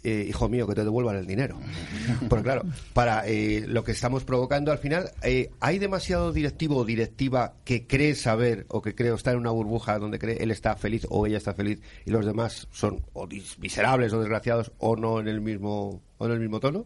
[0.06, 1.58] eh, hijo mío, que te devuelvan el dinero.
[2.28, 6.84] Porque claro, para eh, lo que estamos provocando al final, eh, ¿hay demasiado directivo o
[6.84, 10.76] directiva que cree saber o que cree estar en una burbuja donde cree él está
[10.76, 13.26] feliz o ella está feliz y los demás son o
[13.58, 16.84] miserables o desgraciados o no en el mismo, o en el mismo tono?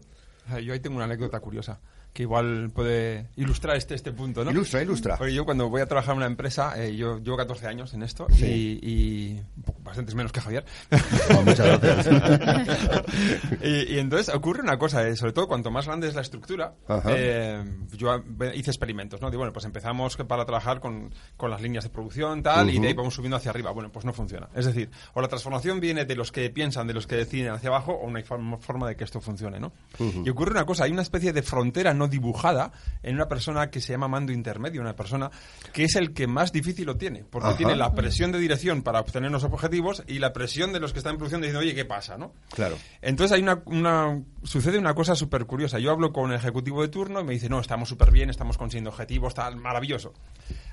[0.63, 1.79] Yo ahí tengo una anécdota curiosa
[2.13, 4.51] que igual puede ilustrar este, este punto, ¿no?
[4.51, 5.17] Ilustra, ilustra.
[5.17, 8.03] Porque yo cuando voy a trabajar en una empresa, eh, yo llevo 14 años en
[8.03, 9.41] esto y, y
[9.83, 10.65] bastantes menos que Javier.
[11.35, 12.09] Oh, muchas gracias.
[13.61, 16.73] y, entonces ocurre una cosa, eh, sobre todo cuanto más grande es la estructura,
[17.07, 17.63] eh,
[17.95, 18.21] yo
[18.53, 19.29] hice experimentos, ¿no?
[19.29, 22.87] Digo, bueno, pues empezamos para trabajar con, con las líneas de producción, tal, y de
[22.87, 23.71] ahí vamos subiendo hacia arriba.
[23.71, 24.49] Bueno, pues no funciona.
[24.53, 27.69] Es decir, o la transformación viene de los que piensan, de los que deciden hacia
[27.69, 29.71] abajo, o no hay forma de que esto funcione, ¿no?
[30.25, 32.71] Y ocurre una cosa, hay una especie de frontera no dibujada
[33.03, 35.29] en una persona que se llama mando intermedio, una persona
[35.71, 38.99] que es el que más difícil lo tiene, porque tiene la presión de dirección para
[38.99, 41.85] obtener los objetivos y la presión de los que están en producción diciendo, oye, ¿qué
[41.85, 42.17] pasa?
[42.17, 42.33] ¿no?
[42.53, 42.77] Claro.
[43.01, 45.79] Entonces hay una, sucede una cosa súper curiosa.
[45.79, 48.57] Yo hablo con el ejecutivo de turno y me dice, no, estamos súper bien, estamos
[48.57, 50.13] consiguiendo objetivos, está maravilloso.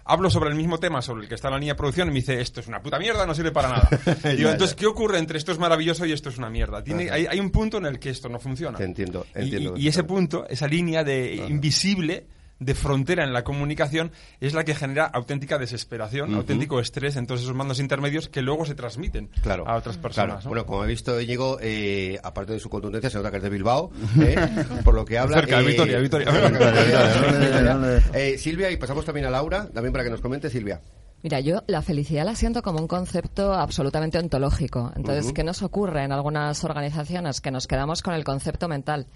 [0.04, 2.20] Hablo sobre el mismo tema sobre el que está la línea de producción y me
[2.20, 3.88] dice, esto es una puta mierda, no sirve para nada.
[4.36, 6.82] Digo, entonces, ¿qué ocurre entre esto es maravilloso y esto es una mierda?
[6.82, 8.78] Tiene, hay, un punto en el que esto no funciona.
[8.82, 9.76] entiendo, entiendo.
[9.76, 11.17] Y, y ese punto, esa línea de
[11.48, 12.26] invisible
[12.60, 17.42] de frontera en la comunicación es la que genera auténtica desesperación, auténtico estrés en todos
[17.42, 19.30] esos mandos intermedios que luego se transmiten
[19.66, 20.44] a otras personas.
[20.44, 23.50] Bueno, como he visto, Íñigo, eh, aparte de su contundencia, se nota que es de
[23.50, 24.36] Bilbao, ¿eh?
[24.84, 25.36] por lo que habla...
[25.36, 26.28] Cerca, Victoria, Victoria.
[28.38, 30.80] Silvia, y pasamos también a Laura, también para que nos comente, Silvia.
[31.22, 34.92] Mira, yo la felicidad la siento como un concepto absolutamente ontológico.
[34.94, 37.40] Entonces, ¿qué nos ocurre en algunas organizaciones?
[37.40, 39.06] Que nos quedamos con el concepto mental.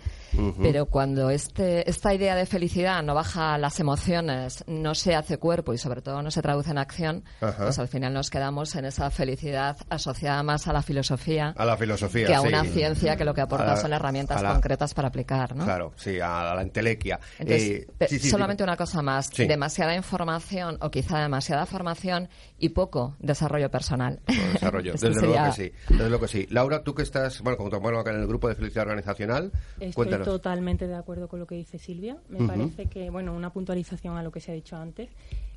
[0.60, 5.72] Pero cuando este, esta idea de felicidad no baja las emociones, no se hace cuerpo
[5.72, 9.10] y sobre todo no se traduce en acción, pues al final nos quedamos en esa
[9.10, 11.54] felicidad asociada más a la filosofía.
[11.56, 15.08] A la filosofía, Que a una ciencia que lo que aporta son herramientas concretas para
[15.08, 15.64] aplicar, ¿no?
[15.64, 17.18] Claro, sí, a la entelequia.
[17.38, 17.86] Eh,
[18.20, 19.30] solamente una cosa más.
[19.30, 24.20] Demasiada información o quizá demasiada formación y poco desarrollo personal.
[24.52, 25.72] desarrollo, desde luego que sí.
[25.88, 26.46] Desde luego que sí.
[26.50, 30.08] Laura, tú que estás, bueno, como bueno, acá en el grupo de felicidad organizacional, Estoy
[30.24, 32.16] totalmente de acuerdo con lo que dice Silvia.
[32.28, 35.10] Me parece que, bueno, una puntualización a lo que se ha dicho antes.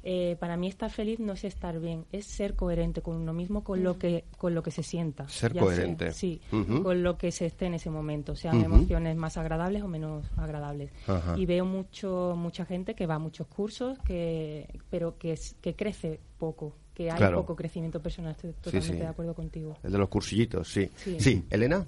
[0.07, 3.63] Eh, para mí estar feliz no es estar bien, es ser coherente con uno mismo,
[3.63, 5.27] con lo que con lo que se sienta.
[5.27, 6.11] Ser coherente.
[6.11, 6.39] sí,
[6.83, 10.91] con lo que se esté en ese momento, sean emociones más agradables o menos agradables.
[11.37, 16.19] Y veo mucho mucha gente que va a muchos cursos, que pero que, que crece
[16.37, 18.31] poco que hay poco crecimiento personal.
[18.31, 19.77] Estoy totalmente de acuerdo contigo.
[19.83, 20.89] El de los cursillitos, sí.
[20.95, 21.85] Sí, Elena.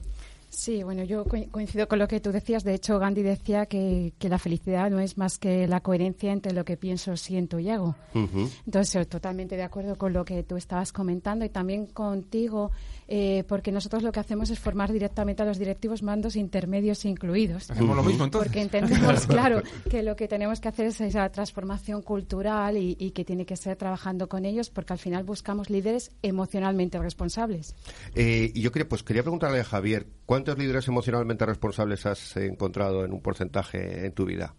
[0.49, 2.63] Sí, bueno, yo coincido con lo que tú decías.
[2.63, 6.63] De hecho, Gandhi decía que, la felicidad no es más que la coherencia entre lo
[6.63, 7.95] que pienso, siento y hago.
[8.65, 12.71] Entonces, totalmente de acuerdo con lo que tú estabas comentando y también contigo,
[13.07, 17.69] eh, porque nosotros lo que hacemos es formar directamente a los directivos mandos intermedios incluidos.
[17.69, 18.47] Hacemos lo mismo entonces.
[18.47, 23.11] Porque entendemos, claro, que lo que tenemos que hacer es esa transformación cultural y, y,
[23.11, 27.75] que tiene que ser trabajando con ellos, porque al final buscamos líderes emocionalmente responsables.
[28.15, 33.05] Eh, y yo quería, pues quería preguntarle a Javier, ¿Cuántos líderes emocionalmente responsables has encontrado
[33.05, 34.53] en un porcentaje en tu vida?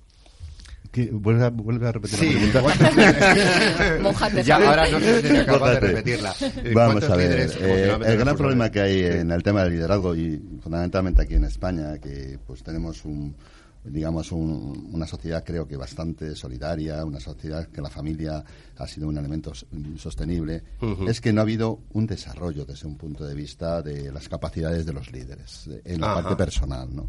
[1.12, 4.42] Vuelve a, vuelve a, repetir sí, la pregunta.
[4.42, 6.34] ya, ahora no sé si acabas de repetirla.
[6.74, 7.50] Vamos a ver.
[7.60, 11.44] Eh, el gran problema que hay en el tema del liderazgo y fundamentalmente aquí en
[11.44, 13.36] España, que pues tenemos un,
[13.84, 18.44] digamos, una sociedad creo que bastante solidaria, una sociedad que la familia
[18.76, 19.52] ha sido un elemento
[19.96, 20.62] sostenible,
[21.06, 24.86] es que no ha habido un desarrollo desde un punto de vista de las capacidades
[24.86, 27.06] de los líderes, en la parte personal, ¿no?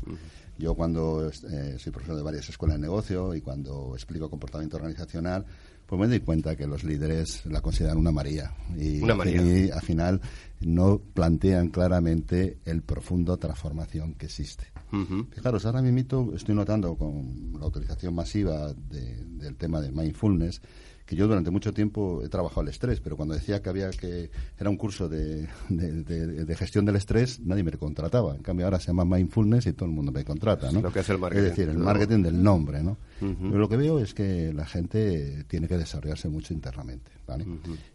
[0.59, 5.45] Yo cuando eh, soy profesor de varias escuelas de negocio y cuando explico comportamiento organizacional,
[5.85, 8.51] pues me doy cuenta que los líderes la consideran una María.
[8.77, 9.41] Y, una María.
[9.41, 10.21] y al final
[10.59, 14.65] no plantean claramente el profundo transformación que existe.
[15.31, 20.61] Fijaros, ahora mismo estoy notando con la utilización masiva del tema de mindfulness
[21.09, 24.29] que yo durante mucho tiempo he trabajado el estrés, pero cuando decía que había que
[24.59, 28.35] era un curso de, de, gestión del estrés, nadie me contrataba.
[28.35, 30.83] En cambio ahora se llama mindfulness y todo el mundo me contrata, ¿no?
[30.83, 31.43] Lo que es el marketing.
[31.43, 32.95] Es decir, el marketing del nombre, ¿no?
[33.19, 37.43] Pero lo que veo es que la gente tiene que desarrollarse mucho internamente, ¿vale?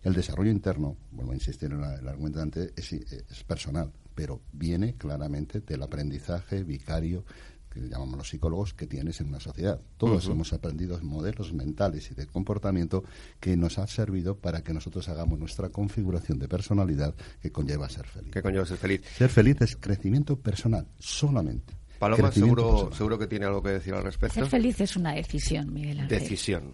[0.02, 4.94] El desarrollo interno, vuelvo a insistir en el argumento de antes, es personal, pero viene
[4.94, 7.24] claramente del aprendizaje vicario
[7.74, 9.80] que llamamos los psicólogos, que tienes en una sociedad.
[9.98, 13.04] Todos hemos aprendido modelos mentales y de comportamiento
[13.40, 18.06] que nos han servido para que nosotros hagamos nuestra configuración de personalidad que conlleva ser
[18.06, 18.30] feliz.
[18.32, 19.02] ¿Qué conlleva ser feliz?
[19.16, 21.83] Ser feliz es crecimiento personal, solamente.
[22.04, 24.34] Paloma, seguro, seguro que tiene algo que decir al respecto.
[24.34, 26.20] Ser feliz es una decisión, Miguel Ángel.
[26.20, 26.72] Decisión.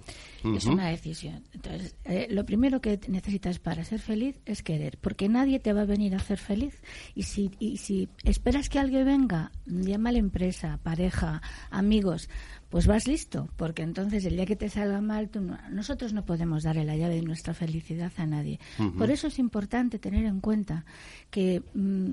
[0.57, 1.45] Es una decisión.
[1.53, 5.83] Entonces, eh, lo primero que necesitas para ser feliz es querer, porque nadie te va
[5.83, 6.81] a venir a hacer feliz.
[7.15, 12.29] Y si, y si esperas que alguien venga, llama a la empresa, pareja, amigos,
[12.71, 15.29] pues vas listo, porque entonces el día que te salga mal,
[15.71, 18.61] nosotros no podemos darle la llave de nuestra felicidad a nadie.
[18.97, 20.85] Por eso es importante tener en cuenta
[21.31, 22.13] que mm,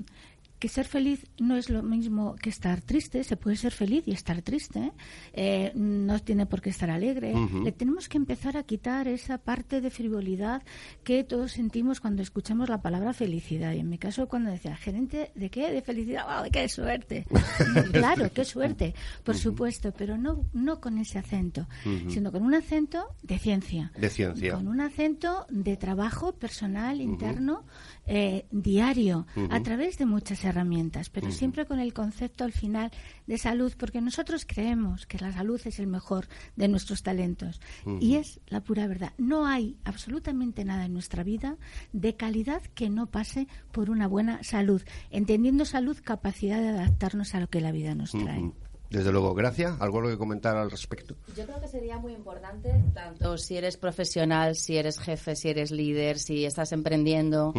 [0.58, 4.12] que ser feliz no es lo mismo que estar triste, se puede ser feliz y
[4.12, 4.92] estar triste,
[5.32, 7.34] eh, no tiene por qué estar alegre.
[7.64, 10.62] Le tenemos que empezar a quitar esa parte de frivolidad
[11.04, 13.72] que todos sentimos cuando escuchamos la palabra felicidad.
[13.72, 15.70] Y en mi caso, cuando decía, gerente, ¿de qué?
[15.70, 16.50] De felicidad, ¡wow!
[16.50, 17.26] ¡Qué suerte!
[17.92, 18.94] claro, qué suerte,
[19.24, 21.68] por supuesto, pero no, no con ese acento,
[22.08, 23.92] sino con un acento de ciencia.
[23.96, 24.54] De ciencia.
[24.54, 27.64] Con un acento de trabajo personal, interno,
[28.06, 32.90] eh, diario, a través de muchas herramientas, pero siempre con el concepto al final
[33.26, 37.60] de salud, porque nosotros creemos que la salud es el mejor de nuestros talentos.
[38.00, 39.12] Y es la pura verdad.
[39.18, 41.56] No hay absolutamente nada en nuestra vida
[41.92, 47.40] de calidad que no pase por una buena salud, entendiendo salud capacidad de adaptarnos a
[47.40, 48.52] lo que la vida nos trae.
[48.90, 49.78] Desde luego, gracias.
[49.80, 51.14] ¿Algo que comentar al respecto?
[51.36, 55.70] Yo creo que sería muy importante, tanto si eres profesional, si eres jefe, si eres
[55.70, 57.52] líder, si estás emprendiendo,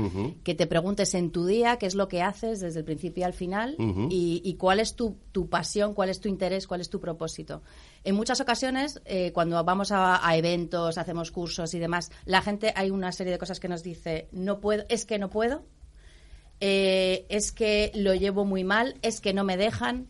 [0.44, 3.34] que te preguntes en tu día qué es lo que haces desde el principio al
[3.34, 3.76] final
[4.10, 5.18] y, cuál es tu,
[5.50, 7.62] pasión, cuál es tu interés, cuál es tu propósito.
[8.04, 12.90] En muchas ocasiones, eh, cuando vamos a, eventos, hacemos cursos y demás, la gente hay
[12.90, 15.64] una serie de cosas que nos dice, no puedo, es que no puedo,
[16.60, 20.08] eh, es que lo llevo muy mal, es que no me dejan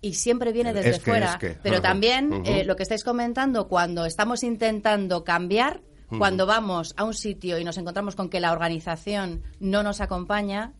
[0.00, 1.38] y siempre viene desde fuera.
[1.62, 5.82] Pero también eh, lo que estáis comentando, cuando estamos intentando cambiar,
[6.16, 10.72] cuando vamos a un sitio y nos encontramos con que la organización no nos acompaña,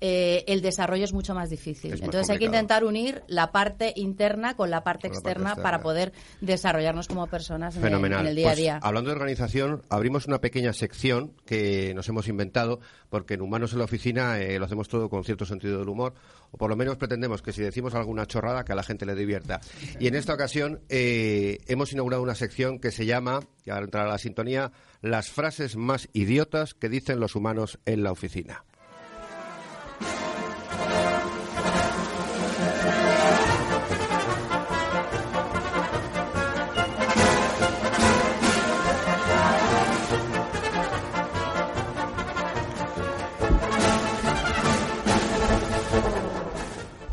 [0.00, 1.92] eh, el desarrollo es mucho más difícil.
[1.94, 7.08] Entonces hay que intentar unir la parte interna con la parte, externa, para poder desarrollarnos
[7.08, 8.78] como personas en el, día a pues, día.
[8.82, 13.78] hablando de organización, abrimos una pequeña sección que nos hemos inventado, porque en Humanos en
[13.78, 16.14] la Oficina eh, lo hacemos todo con cierto sentido del humor,
[16.50, 19.14] o por lo menos pretendemos que si decimos alguna chorrada, que a la gente le
[19.14, 19.60] divierta.
[19.98, 24.08] Y en esta ocasión eh, hemos inaugurado una sección que se llama, y ahora entrará
[24.08, 28.64] la sintonía, las frases más idiotas que dicen los humanos en la oficina.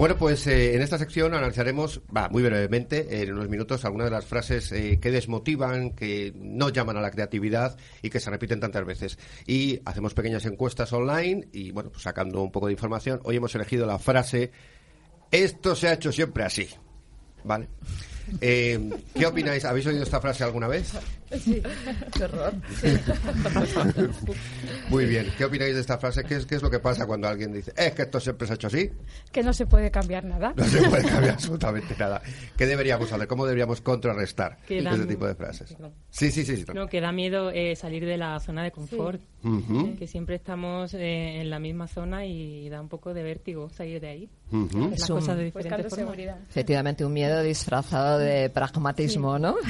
[0.02, 4.12] Bueno, pues eh, en esta sección analizaremos, va, muy brevemente, en unos minutos, algunas de
[4.12, 8.60] las frases eh, que desmotivan, que no llaman a la creatividad y que se repiten
[8.60, 9.20] tantas veces.
[9.46, 13.54] Y hacemos pequeñas encuestas online y, bueno, pues sacando un poco de información, hoy hemos
[13.54, 14.50] elegido la frase,
[15.30, 16.68] esto se ha hecho siempre así.
[17.44, 17.68] ¿Vale?
[18.42, 18.80] Eh,
[19.14, 19.66] ¿Qué opináis?
[19.66, 20.94] ¿Habéis oído esta frase alguna vez?
[21.40, 21.62] Sí,
[22.18, 22.54] qué horror.
[24.90, 26.24] Muy bien, ¿qué opináis de esta frase?
[26.24, 28.54] ¿Qué es, ¿Qué es lo que pasa cuando alguien dice, es que esto siempre se
[28.54, 28.90] ha hecho así?
[29.32, 30.54] Que no se puede cambiar nada.
[30.56, 32.22] No se puede cambiar absolutamente nada.
[32.58, 33.28] ¿Qué deberíamos hacer?
[33.28, 35.76] ¿Cómo deberíamos contrarrestar este tipo de frases?
[36.10, 36.66] Sí, sí, sí.
[36.74, 39.22] No, que da miedo eh, salir de la zona de confort.
[39.98, 44.00] Que siempre estamos eh, en la misma zona y da un poco de vértigo salir
[44.00, 44.30] de ahí.
[44.52, 46.38] Las cosas de diferente Seguridad.
[46.50, 49.56] Efectivamente, un miedo disfrazado de pragmatismo, ¿no?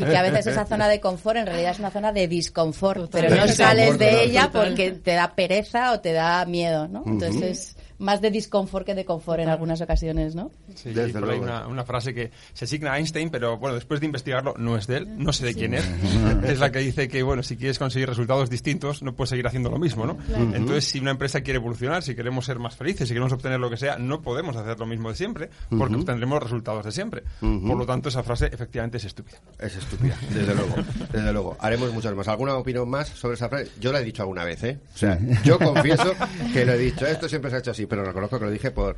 [0.00, 3.10] Y que a veces esa zona de confort en realidad es una zona de disconfort,
[3.10, 7.02] pero no sales de ella porque te da pereza o te da miedo, ¿no?
[7.06, 10.50] Entonces más de disconfort que de confort en algunas ocasiones, ¿no?
[10.74, 14.06] Sí, Desde hay una, una, frase que se asigna a Einstein, pero bueno, después de
[14.06, 15.84] investigarlo no es de él, no sé de quién es.
[16.44, 19.70] es la que dice que, bueno, si quieres conseguir resultados distintos, no puedes seguir haciendo
[19.70, 20.16] lo mismo, ¿no?
[20.54, 23.70] Entonces, si una empresa quiere evolucionar, si queremos ser más felices, si queremos obtener lo
[23.70, 27.22] que sea, no podemos hacer lo mismo de siempre, porque obtendremos resultados de siempre.
[27.40, 29.38] Por lo tanto, esa frase efectivamente es estúpida.
[29.58, 30.74] Es estúpida, desde luego.
[31.12, 31.56] Desde luego.
[31.60, 32.28] Haremos muchas más.
[32.28, 33.70] ¿Alguna opinión más sobre esa frase?
[33.80, 34.78] Yo la he dicho alguna vez, ¿eh?
[34.94, 36.14] O sea, yo confieso
[36.52, 37.06] que lo he dicho.
[37.06, 38.96] Esto siempre se ha hecho así pero reconozco que lo dije por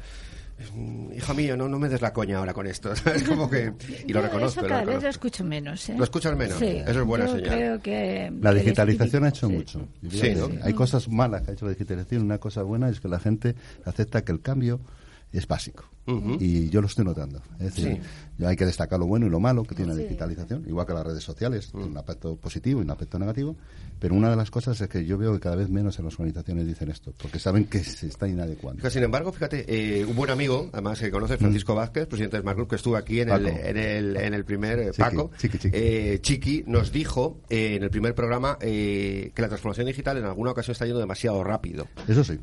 [0.74, 2.92] mm, hijo mío, no, no me des la coña ahora con esto.
[3.14, 3.72] Es como que...
[4.06, 4.60] Y lo reconozco.
[4.60, 5.88] Eso cada vez lo escucho menos.
[5.88, 5.94] ¿eh?
[5.96, 6.58] ¿Lo escuchas menos?
[6.58, 6.66] Sí.
[6.86, 7.54] Eso es buena Yo señal.
[7.54, 8.32] creo que...
[8.40, 9.52] La digitalización ha hecho sí.
[9.52, 9.88] mucho.
[10.10, 10.34] Sí.
[10.62, 12.22] Hay cosas malas que ha hecho la digitalización.
[12.22, 14.80] Una cosa buena es que la gente acepta que el cambio
[15.32, 15.84] es básico.
[16.40, 17.40] Y yo lo estoy notando.
[17.60, 18.00] Es decir,
[18.36, 18.44] Sí.
[18.44, 21.06] hay que destacar lo bueno y lo malo que tiene la digitalización, igual que las
[21.06, 23.54] redes sociales, tiene un aspecto positivo y un aspecto negativo.
[24.00, 26.14] Pero una de las cosas es que yo veo que cada vez menos en las
[26.14, 28.88] organizaciones dicen esto, porque saben que se está inadecuando.
[28.90, 32.56] Sin embargo, fíjate, eh, un buen amigo, además que conoces, Francisco Vázquez, presidente de Smart
[32.56, 33.46] Group, que estuvo aquí en el, Mm.
[33.48, 35.76] En el, en el primer, eh, Chiqui, Paco, chiqui, chiqui.
[35.78, 40.50] eh, Chiqui, nos dijo eh, en el primer programa que la transformación digital en alguna
[40.52, 41.86] ocasión está yendo demasiado rápido.
[42.08, 42.38] Eso sí.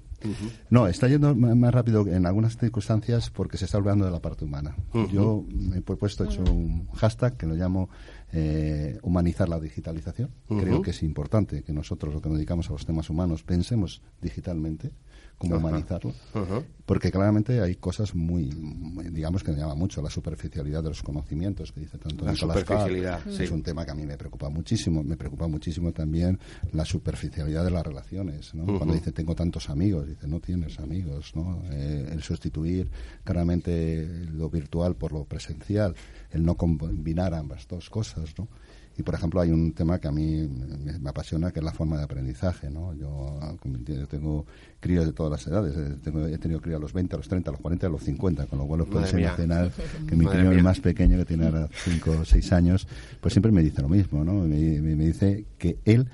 [0.69, 4.45] No, está yendo más rápido en algunas circunstancias porque se está olvidando de la parte
[4.45, 4.75] humana.
[5.11, 7.89] Yo me he propuesto, he hecho un hashtag que lo llamo
[8.33, 10.31] eh, humanizar la digitalización.
[10.47, 14.01] Creo que es importante que nosotros, lo que nos dedicamos a los temas humanos, pensemos
[14.21, 14.91] digitalmente
[15.37, 16.13] cómo humanizarlo.
[16.85, 21.03] Porque claramente hay cosas muy, muy- digamos que me llama mucho la superficialidad de los
[21.03, 22.65] conocimientos que dice tanto La Nicolás Carr.
[22.79, 23.43] superficialidad, sí.
[23.43, 25.03] Es un tema que a mí me preocupa muchísimo.
[25.03, 26.39] Me preocupa muchísimo también
[26.71, 28.53] la superficialidad de las relaciones.
[28.55, 28.65] ¿no?
[28.77, 31.33] Cuando dice tengo tantos amigos, dice no tienes amigos.
[31.35, 31.61] ¿no?
[31.71, 32.89] Eh, el sustituir
[33.23, 35.93] claramente lo virtual por lo presencial,
[36.31, 38.33] el no combinar ambas dos cosas.
[38.37, 38.47] ¿no?
[38.97, 40.49] Y, por ejemplo, hay un tema que a mí
[40.99, 42.93] me, apasiona, que es la forma de aprendizaje, ¿no?
[42.95, 43.53] Yo, ah,
[44.07, 44.45] tengo
[44.79, 45.75] críos de todas las edades.
[45.77, 47.89] eh, tengo- he tenido críos a los 20, a los 30, a los 40 y
[47.89, 48.87] a los 50, con lo cual os
[49.17, 49.27] mía.
[49.29, 49.71] imaginar
[50.09, 52.87] que mi Madre crío, el más pequeño, que tiene ahora 5 o 6 años,
[53.21, 54.33] pues siempre me dice lo mismo, ¿no?
[54.33, 56.07] Me, me- me dice que él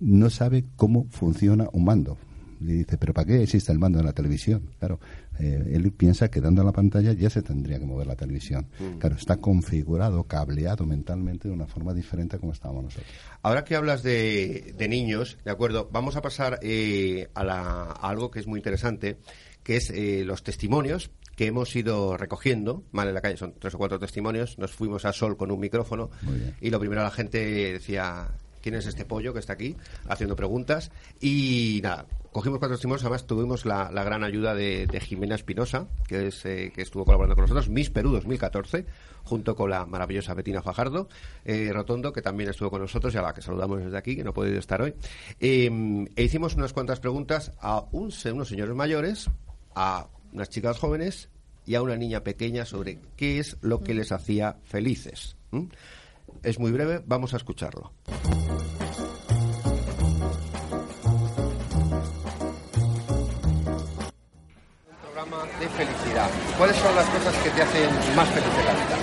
[0.00, 2.18] no sabe cómo funciona un mando.
[2.58, 4.62] Le dice, ¿pero para qué existe el mando en la televisión?
[4.78, 4.98] Claro,
[5.38, 8.66] eh, él piensa que dando a la pantalla ya se tendría que mover la televisión.
[8.98, 13.06] Claro, está configurado, cableado mentalmente de una forma diferente a como estábamos nosotros.
[13.42, 18.08] Ahora que hablas de, de niños, de acuerdo, vamos a pasar eh, a, la- a
[18.08, 19.18] algo que es muy interesante,
[19.62, 23.74] que es eh, los testimonios que hemos ido recogiendo, mal en la calle, son tres
[23.74, 26.10] o cuatro testimonios, nos fuimos a Sol con un micrófono
[26.62, 27.38] y lo primero la gente
[27.74, 28.28] decía,
[28.62, 29.76] ¿quién es este pollo que está aquí?
[30.08, 32.06] Haciendo preguntas y nada.
[32.36, 37.34] Cogimos cuatro testimonios, además tuvimos la, gran ayuda de, Jimena Espinosa, eh, que estuvo colaborando
[37.34, 38.84] con nosotros, Miss Perú 2014,
[39.24, 41.08] junto con la maravillosa Betina Fajardo,
[41.46, 44.22] eh, Rotondo, que también estuvo con nosotros y a la que saludamos desde aquí, que
[44.22, 44.92] no ha podido estar hoy.
[45.40, 49.30] Eh, e hicimos unas cuantas preguntas a unos señores mayores,
[49.74, 51.30] a unas chicas jóvenes
[51.64, 55.38] y a una niña pequeña sobre qué es lo que les hacía felices.
[56.42, 57.94] Es muy breve, vamos a escucharlo.
[65.66, 66.28] De felicidad.
[66.58, 68.96] ¿Cuáles son las cosas que te hacen más feliz en la vida?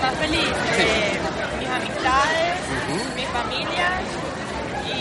[0.00, 0.48] Más feliz,
[0.78, 1.18] eh,
[1.58, 2.56] mis amistades,
[3.16, 3.88] mi familia
[4.86, 4.96] y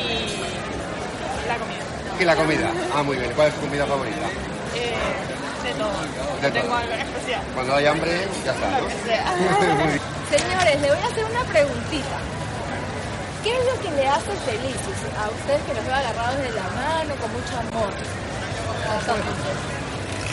[1.48, 1.84] la comida.
[2.20, 2.68] Y la comida.
[2.94, 3.32] Ah, muy bien.
[3.36, 4.28] ¿Cuál es tu comida favorita?
[4.76, 4.96] Eh,
[5.64, 5.96] de todo.
[6.42, 6.76] De tengo todo.
[6.76, 7.42] algo en especial.
[7.54, 8.68] Cuando hay hambre, ya está.
[10.36, 12.18] Señores, le voy a hacer una preguntita.
[13.44, 16.64] ¿Qué es lo que le hace felices a ustedes que los veo agarrados de la
[16.64, 17.94] mano con mucho amor?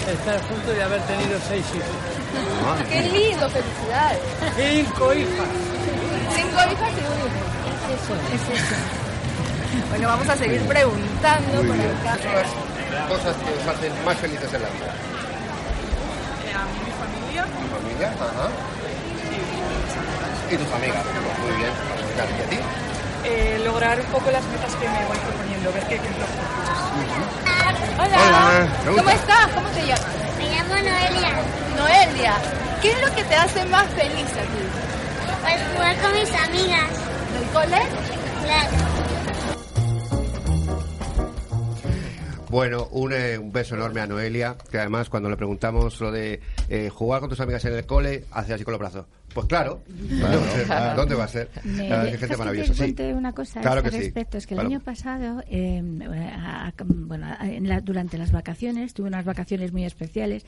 [0.08, 1.96] Estar juntos y haber tenido seis hijos.
[2.90, 3.48] ¡Qué lindo!
[3.48, 4.18] ¡Felicidades!
[4.56, 5.48] Cinco hijas.
[6.34, 7.42] Cinco hijas y un hijo.
[7.72, 8.74] Es eso, es eso.
[9.90, 11.90] Bueno, vamos a seguir preguntando Muy por bien.
[12.02, 12.16] acá.
[12.18, 14.92] ¿Cuáles son las cosas que os hacen más felices en la vida?
[16.46, 17.44] Eh, a mí, mi familia.
[17.44, 18.08] ¿Tu familia?
[18.12, 18.48] Ajá.
[20.50, 21.04] Y tus amigas.
[21.40, 21.72] Muy bien.
[22.16, 22.58] ¿Y a ti?
[23.24, 26.24] Eh, lograr un poco las metas que me voy proponiendo, ver qué cumplo.
[27.98, 28.16] Hola.
[28.16, 29.02] Hola, pregunta.
[29.02, 29.48] ¿Cómo estás?
[29.54, 30.06] ¿Cómo te llamas?
[30.38, 31.32] Me llamo Noelia.
[31.76, 32.34] Noelia.
[32.82, 34.62] ¿Qué es lo que te hace más feliz a ti?
[35.42, 36.90] Pues jugar con mis amigas.
[37.32, 37.82] ¿Del cole?
[38.44, 38.92] Claro.
[42.48, 46.40] Bueno, un, eh, un beso enorme a Noelia, que además cuando le preguntamos lo de
[46.68, 49.06] eh, jugar con tus amigas en el cole, hace así con los brazos.
[49.34, 50.96] Pues claro, ¿dónde va a ser?
[50.96, 51.50] ¿Dónde va a ser?
[51.64, 52.68] Me- La verdad es que gente ¿sabes qué maravillosa.
[52.68, 52.80] te Sí.
[52.80, 54.02] cuente una cosa a Claro este que sí.
[54.04, 54.38] respecto?
[54.38, 54.68] Es que el Claro.
[54.68, 55.82] año pasado, eh,
[56.36, 60.44] a- a- bueno, a- en la- durante las vacaciones, tuve unas vacaciones muy especiales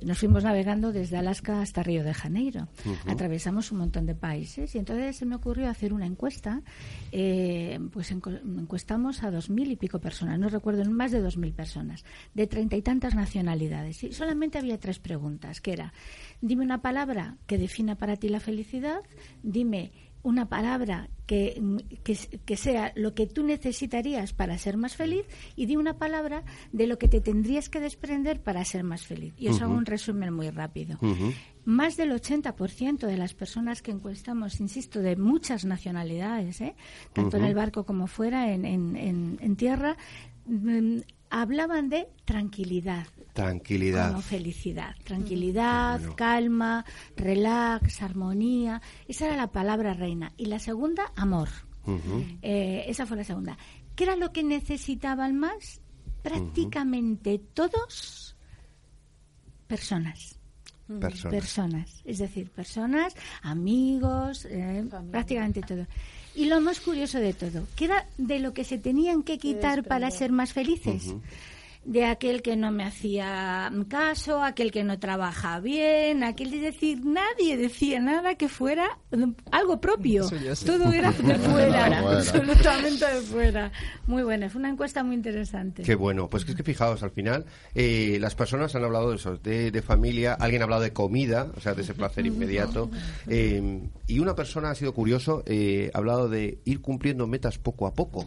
[0.00, 2.68] y nos fuimos navegando desde Alaska hasta Río de Janeiro.
[3.06, 6.62] Atravesamos un montón de países y entonces se me ocurrió hacer una encuesta.
[7.10, 11.38] eh, pues enco- encuestamos a dos mil y pico personas, no recuerdo, más de dos
[11.38, 14.04] mil personas, de treinta y tantas nacionalidades.
[14.04, 15.92] Y solamente había tres preguntas, que era,
[16.40, 19.00] dime una palabra que defina para ti la felicidad,
[19.42, 21.76] dime una palabra que, mm,
[22.44, 25.24] que, sea lo que tú necesitarías para ser más feliz
[25.56, 29.32] y di una palabra de lo que te tendrías que desprender para ser más feliz.
[29.38, 29.78] Y os hago Ujú.
[29.78, 30.98] un resumen muy rápido.
[31.64, 36.74] Más del 80% de las personas que encuestamos, insisto, de muchas nacionalidades, ¿eh?
[37.12, 39.96] tanto en el barco como fuera, en, en- en- en tierra,
[40.46, 40.98] mm,
[41.30, 43.06] hablaban de tranquilidad.
[43.32, 44.10] Tranquilidad.
[44.10, 44.94] Como felicidad.
[45.04, 46.84] Tranquilidad, calma,
[47.16, 48.82] relax, armonía.
[49.06, 50.32] Esa era la palabra reina.
[50.36, 51.48] Y la segunda, amor.
[52.42, 53.56] Eh, esa fue la segunda.
[53.94, 55.80] ¿Qué era lo que necesitaban más?
[56.22, 58.36] Prácticamente todos
[59.66, 60.38] personas.
[61.30, 62.02] Personas.
[62.04, 65.86] Es decir, personas, amigos, eh, prácticamente todo.
[66.38, 69.82] Y lo más curioso de todo, ¿qué era de lo que se tenían que quitar
[69.82, 71.12] para ser más felices?
[71.88, 77.02] De aquel que no me hacía caso, aquel que no trabaja bien, aquel es decir,
[77.02, 78.98] nadie decía nada que fuera
[79.50, 80.28] algo propio.
[80.66, 83.72] Todo era de fuera, absolutamente de fuera.
[84.06, 85.82] Muy buena, fue una encuesta muy interesante.
[85.82, 89.38] Qué bueno, pues es que fijaos, al final eh, las personas han hablado de eso,
[89.38, 92.90] de, familia, alguien ha hablado de comida, o sea, de ese placer inmediato,
[93.28, 97.86] eh, y una persona ha sido curioso, eh, ha hablado de ir cumpliendo metas poco
[97.86, 98.26] a poco.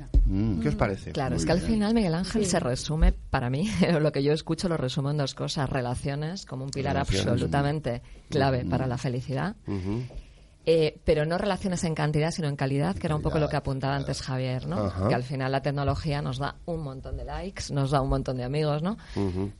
[0.62, 1.12] ¿Qué os parece?
[1.12, 4.68] Claro, es que al final Miguel Ángel se resume para mí, lo que yo escucho
[4.68, 5.70] lo resumo en dos cosas.
[5.70, 9.56] Relaciones como un pilar absolutamente clave para la felicidad.
[10.64, 13.56] Eh, pero no relaciones en cantidad, sino en calidad, que era un poco lo que
[13.56, 15.08] apuntaba antes Javier, ¿no?
[15.08, 18.38] Que al final la tecnología nos da un montón de likes, nos da un montón
[18.38, 18.97] de amigos, ¿no?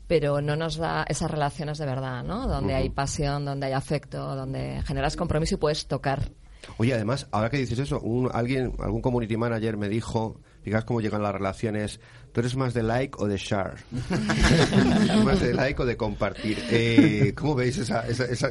[0.08, 2.48] Pero no nos da esas relaciones de verdad, ¿no?
[2.48, 6.32] Donde hay pasión, donde hay afecto, donde generas compromiso y puedes tocar.
[6.78, 11.02] Oye, además, ahora que dices eso, un, alguien, algún community manager me dijo, fíjate cómo
[11.02, 12.00] llegan las relaciones
[12.32, 13.76] ¿Tú eres más de like o de share?
[15.26, 16.58] ¿Más de like o de compartir?
[16.70, 18.48] Eh, ¿Cómo veis esa, esa,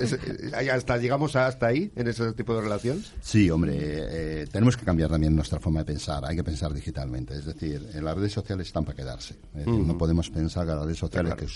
[0.73, 3.03] hasta llegamos hasta ahí en ese tipo de relación?
[3.23, 6.25] Sí, hombre, eh, tenemos que cambiar también nuestra forma de pensar.
[6.27, 7.35] Hay que pensar digitalmente.
[7.35, 9.37] Es decir, en las redes sociales están para quedarse.
[9.55, 11.49] No podemos pensar que las redes sociales que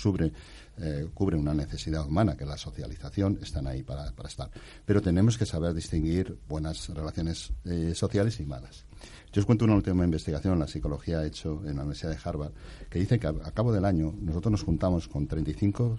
[0.79, 4.51] eh, cubren una necesidad humana, que la socialización, están ahí para, para estar.
[4.85, 7.53] Pero tenemos que saber distinguir buenas relaciones
[7.95, 8.85] sociales y malas.
[9.33, 12.53] Yo os cuento una última investigación, la psicología ha hecho en la Universidad de Harvard,
[12.89, 15.99] que dice que a, cabo del año nosotros nos juntamos con 35,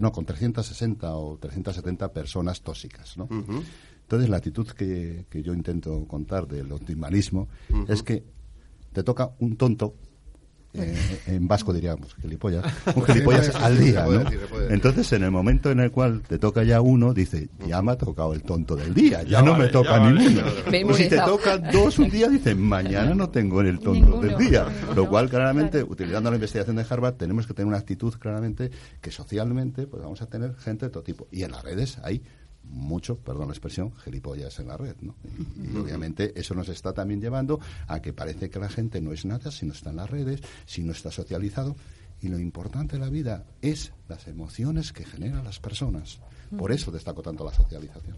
[0.00, 3.28] no, con 360 o 370 personas tóxicas, ¿no?
[4.04, 7.48] Entonces, la actitud que, yo intento contar del optimalismo
[7.86, 8.24] es que
[8.92, 9.94] te toca un tonto
[10.74, 10.96] eh,
[11.26, 12.64] en vasco diríamos gilipollas,
[12.94, 14.24] un gilipollas al día, ¿no?
[14.70, 17.96] Entonces, en el momento en el cual te toca ya uno, dice, ya me ha
[17.96, 20.42] tocado el tonto del día, ya, no me toca ninguno.
[20.64, 24.66] Pues si te toca dos un día, dice, mañana no tengo el tonto del día.
[24.94, 28.70] Lo cual, claramente, utilizando la investigación de Harvard, tenemos que tener una actitud, claramente,
[29.00, 31.28] que socialmente, pues vamos a tener gente de todo tipo.
[31.30, 32.22] Y en las redes hay
[32.64, 35.14] mucho, perdón la expresión, gilipollas en la red, ¿no?
[35.62, 39.24] Y, obviamente eso nos está también llevando a que parece que la gente no es
[39.24, 41.76] nada si no está en las redes, si no está socializado.
[42.20, 46.20] Y lo importante de la vida es las emociones que generan las personas.
[46.58, 48.16] Por eso destaco tanto la socialización.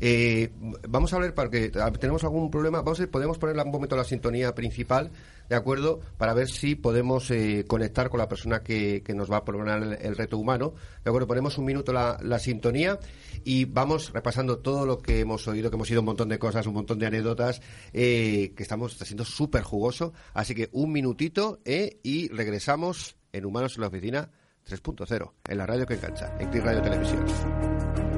[0.00, 0.50] Eh,
[0.88, 2.82] vamos a ver, porque tenemos algún problema.
[2.82, 5.10] Vamos a podemos poner un momento la sintonía principal,
[5.48, 6.00] ¿de acuerdo?
[6.18, 10.16] Para ver si podemos eh, conectar con la persona que, nos va a proponer el,
[10.16, 10.74] reto humano.
[11.04, 11.26] ¿De acuerdo?
[11.26, 12.98] Ponemos un minuto la, sintonía
[13.44, 16.66] y vamos repasando todo lo que hemos oído, que hemos oído un montón de cosas,
[16.66, 17.62] un montón de anécdotas,
[17.92, 20.12] eh, que estamos, está siendo súper jugoso.
[20.34, 24.30] Así que un minutito y regresamos en Humanos en la Oficina
[24.68, 28.15] 3.0, en la radio que engancha, en Click Radio Televisión.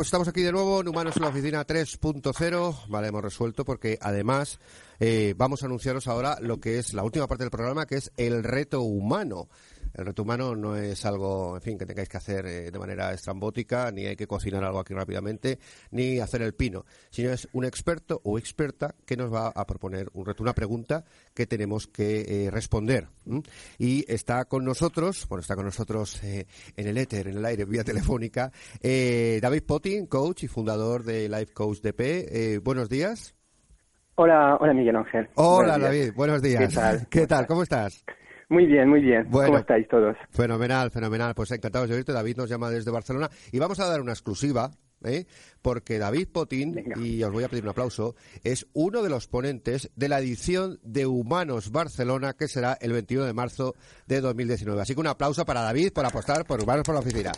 [0.00, 2.88] Pues estamos aquí de nuevo en Humanos en la Oficina 3.0.
[2.88, 4.58] Vale, hemos resuelto porque además
[4.98, 8.10] eh, vamos a anunciaros ahora lo que es la última parte del programa, que es
[8.16, 9.50] el reto humano.
[9.94, 13.12] El reto humano no es algo, en fin, que tengáis que hacer eh, de manera
[13.12, 15.58] estrambótica, ni hay que cocinar algo aquí rápidamente,
[15.90, 20.08] ni hacer el pino, sino es un experto o experta que nos va a proponer
[20.14, 23.08] un reto, una pregunta que tenemos que eh, responder.
[23.78, 27.64] Y está con nosotros, bueno, está con nosotros eh, en el éter, en el aire,
[27.64, 28.50] vía telefónica,
[28.82, 32.00] eh, David Potting, coach y fundador de Life Coach DP.
[32.00, 33.34] Eh, buenos días.
[34.16, 35.28] Hola, hola Miguel Ángel.
[35.34, 35.88] Hola Buenos.
[35.88, 36.68] David, buenos días.
[36.68, 37.06] ¿Qué tal?
[37.10, 37.46] ¿Qué tal?
[37.46, 38.04] ¿Cómo estás?
[38.50, 39.26] Muy bien, muy bien.
[39.30, 39.46] Bueno.
[39.46, 40.16] ¿Cómo estáis todos?
[40.30, 41.34] Fenomenal, fenomenal.
[41.34, 42.12] Pues encantados de oírte.
[42.12, 44.72] David nos llama desde Barcelona y vamos a dar una exclusiva.
[45.04, 45.24] ¿eh?
[45.62, 49.90] Porque David Potín, y os voy a pedir un aplauso, es uno de los ponentes
[49.94, 53.74] de la edición de Humanos Barcelona, que será el 21 de marzo
[54.06, 54.82] de 2019.
[54.82, 57.32] Así que un aplauso para David por apostar por Humanos por la Oficina.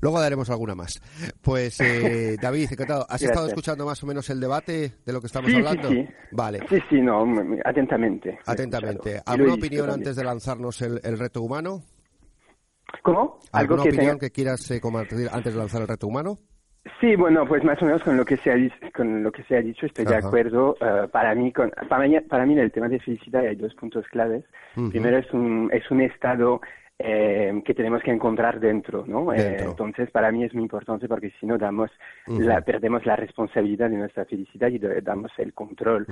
[0.00, 1.00] Luego daremos alguna más.
[1.42, 3.06] Pues, eh, David, encantado.
[3.08, 5.88] ¿Has estado escuchando más o menos el debate de lo que estamos Sí, sí, hablando?
[5.90, 6.08] sí.
[6.32, 6.60] Vale.
[6.68, 7.24] Sí, sí, no,
[7.64, 8.38] atentamente.
[8.46, 9.20] Atentamente.
[9.26, 11.82] ¿Alguna opinión antes de lanzarnos el, el reto humano?
[13.02, 13.38] ¿Cómo?
[13.52, 16.38] Algo ¿Alguna que opinión tenga- que quieras eh, compartir antes de lanzar el reto humano?
[17.00, 18.56] Sí, bueno, pues más o menos con lo que se ha,
[18.94, 20.74] con lo que se ha dicho estoy de acuerdo.
[20.80, 23.74] Eh, para mí, con, para mí, para mí en el tema de felicidad hay dos
[23.74, 24.44] puntos claves.
[24.90, 26.60] Primero es un es un estado
[26.98, 29.32] eh, que tenemos que encontrar dentro, ¿no?
[29.32, 29.38] Eh,
[29.70, 31.90] entonces, para mí es muy importante porque si no damos
[32.46, 36.06] la, perdemos la responsabilidad de nuestra felicidad y de- damos el control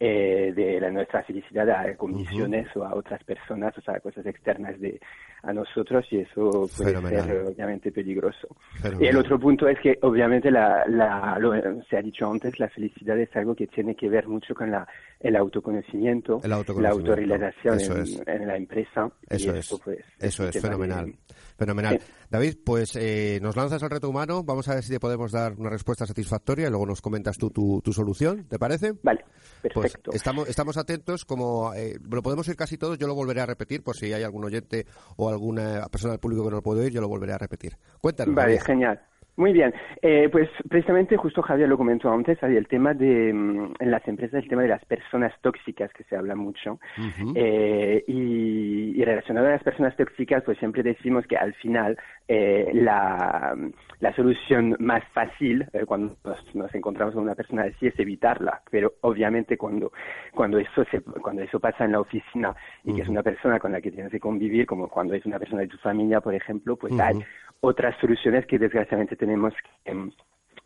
[0.00, 4.24] eh, de la- nuestra felicidad a condiciones o a otras personas, o sea, a cosas
[4.26, 4.98] externas de
[5.42, 7.24] a nosotros y eso puede Fenomenal.
[7.24, 8.48] ser obviamente peligroso.
[8.80, 9.02] Fenomenal.
[9.02, 11.52] Y el otro punto es que obviamente la, la, lo,
[11.88, 14.86] se ha dicho antes, la felicidad es algo que tiene que ver mucho con la,
[15.20, 17.78] el autoconocimiento, El la autorrealización
[18.26, 19.10] en, la empresa.
[19.30, 19.80] y Eso esto, es.
[19.82, 21.12] pues, Eso es, fenomenal.
[21.60, 22.00] Fenomenal.
[22.00, 22.12] Sí.
[22.30, 24.42] David, pues eh, nos lanzas al reto humano.
[24.42, 27.50] Vamos a ver si te podemos dar una respuesta satisfactoria y luego nos comentas tú
[27.50, 28.46] tu, tu solución.
[28.48, 28.94] ¿Te parece?
[29.02, 29.24] Vale,
[29.60, 30.10] Pues perfecto.
[30.14, 33.82] estamos, estamos atentos, como eh, lo podemos ir casi todos, yo lo volveré a repetir
[33.82, 34.86] por si hay algún oyente
[35.16, 37.76] o alguna persona del público que no lo puede oír, yo lo volveré a repetir.
[38.00, 38.34] Cuéntanos.
[38.34, 38.64] Vale, David.
[38.64, 39.00] genial.
[39.40, 39.72] Muy bien.
[40.02, 44.42] Eh, pues precisamente, justo Javier lo comentó antes, el tema de, mm, en las empresas,
[44.42, 46.78] el tema de las personas tóxicas, que se habla mucho.
[46.98, 47.32] Ujú.
[47.34, 51.96] Eh, y, y relacionado a las personas tóxicas, pues siempre decimos que al final
[52.28, 53.56] eh, la,
[54.00, 58.60] la solución más fácil eh, cuando nos, nos encontramos con una persona así es evitarla.
[58.70, 59.90] Pero obviamente cuando,
[60.34, 63.72] cuando, eso, se, cuando eso pasa en la oficina y que es una persona con
[63.72, 66.76] la que tienes que convivir, como cuando es una persona de tu familia, por ejemplo,
[66.76, 67.02] pues Ujú.
[67.02, 67.24] hay
[67.62, 70.10] otras soluciones que desgraciadamente tenemos que, em,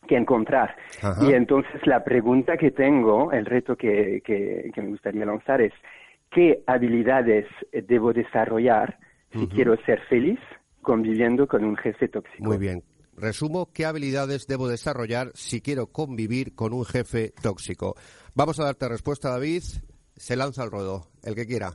[0.06, 0.76] que encontrar.
[1.02, 1.24] Ajá.
[1.24, 5.72] Y entonces la pregunta que tengo, el reto que, que, que me gustaría lanzar es,
[6.30, 8.98] ¿qué habilidades eh, debo desarrollar
[9.32, 10.38] si quiero ser feliz
[10.80, 12.44] conviviendo con un jefe tóxico?
[12.44, 12.82] Muy bien.
[13.16, 17.94] Resumo, ¿qué habilidades debo desarrollar si quiero convivir con un jefe tóxico?
[18.34, 19.62] Vamos a darte respuesta, David.
[20.16, 21.72] Se lanza al ruedo, el que quiera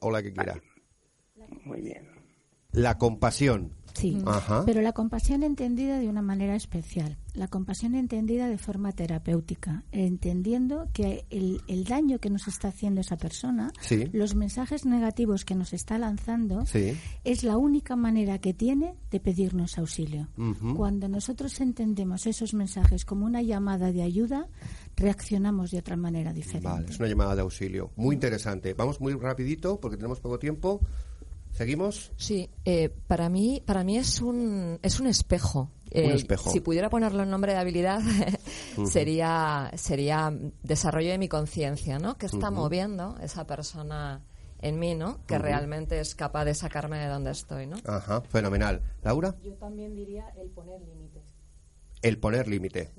[0.00, 0.54] o la que quiera.
[1.64, 2.08] Muy bien.
[2.72, 3.72] La compasión.
[3.94, 4.62] Sí, Ajá.
[4.66, 10.88] pero la compasión entendida de una manera especial, la compasión entendida de forma terapéutica, entendiendo
[10.92, 14.08] que el, el daño que nos está haciendo esa persona, Sí.
[14.12, 16.96] los mensajes negativos que nos está lanzando, Sí.
[17.24, 20.28] es la única manera que tiene de pedirnos auxilio.
[20.76, 24.46] Cuando nosotros entendemos esos mensajes como una llamada de ayuda,
[24.96, 26.68] reaccionamos de otra manera diferente.
[26.68, 27.90] Vale, es una llamada de auxilio.
[27.96, 28.74] Muy interesante.
[28.74, 30.80] Vamos muy rapidito porque tenemos poco tiempo.
[31.58, 32.12] ¿Seguimos?
[32.16, 35.72] Sí, eh, para mí, para mí es un, es un espejo.
[35.90, 36.50] Eh, espejo.
[36.50, 38.00] Si pudiera ponerle un nombre de habilidad,
[38.88, 40.32] sería, sería
[40.62, 42.16] desarrollo de mi conciencia, ¿no?
[42.16, 44.22] Que está moviendo esa persona
[44.60, 45.26] en mí, ¿no?
[45.26, 47.78] Que realmente es capaz de sacarme de donde estoy, ¿no?
[47.86, 48.80] Ajá, fenomenal.
[49.02, 51.24] Laura, Yo también diría el poner límites.
[52.02, 52.92] el poner límite.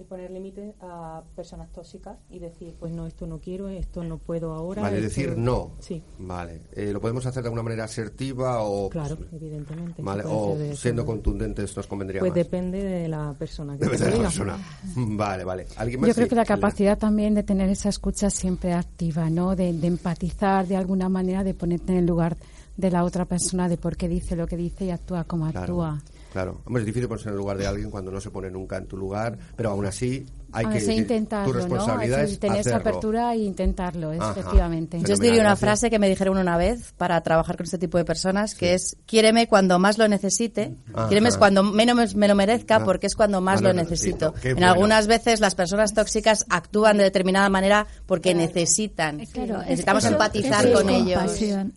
[0.00, 4.16] El poner límites a personas tóxicas y decir, pues no, esto no quiero, esto no
[4.16, 4.80] puedo ahora.
[4.80, 5.72] Vale, esto- decir no.
[5.78, 6.62] Sí, Vale.
[6.72, 10.00] Eh, ¿Lo podemos hacer de alguna manera asertiva o, claro, evidentemente.
[10.00, 12.36] vale, o de siendo contundentes nos convendría Pues más?
[12.36, 14.28] depende de la persona que Depende de la diga.
[14.30, 14.58] persona.
[14.96, 15.66] Vale, vale.
[15.76, 16.08] ¿Alguien más?
[16.08, 19.54] Yo creo Sí, que la capacidad también de tener esa escucha siempre activa, ¿no?
[19.54, 22.38] De, de empatizar de alguna manera, de ponerte en el lugar
[22.78, 25.60] de la otra persona, de por qué dice lo que dice y actúa como Claro,
[25.60, 26.02] actúa.
[26.32, 26.60] Claro.
[26.64, 28.86] Hombre, es difícil ponerse en el lugar de alguien cuando no se pone nunca en
[28.86, 32.24] tu lugar, pero aún así hay A que intentarlo, tu responsabilidad ¿no?
[32.24, 32.88] es Es tener esa hacerlo.
[32.90, 34.30] apertura e intentarlo, Ajá.
[34.32, 35.00] efectivamente.
[35.06, 37.98] Yo os diría una frase que me dijeron una vez para trabajar con este tipo
[37.98, 41.08] de personas, que es, quiéreme cuando más lo necesite, Ajá.
[41.08, 42.84] quiéreme cuando menos me lo merezca, Ah.
[42.84, 44.32] porque es cuando más lo necesito.
[44.34, 44.72] Qué En bueno.
[44.72, 49.18] algunas veces las personas tóxicas actúan de determinada manera porque necesitan.
[49.26, 51.22] Claro, es- Necesitamos eso- empatizar eso es con ellos.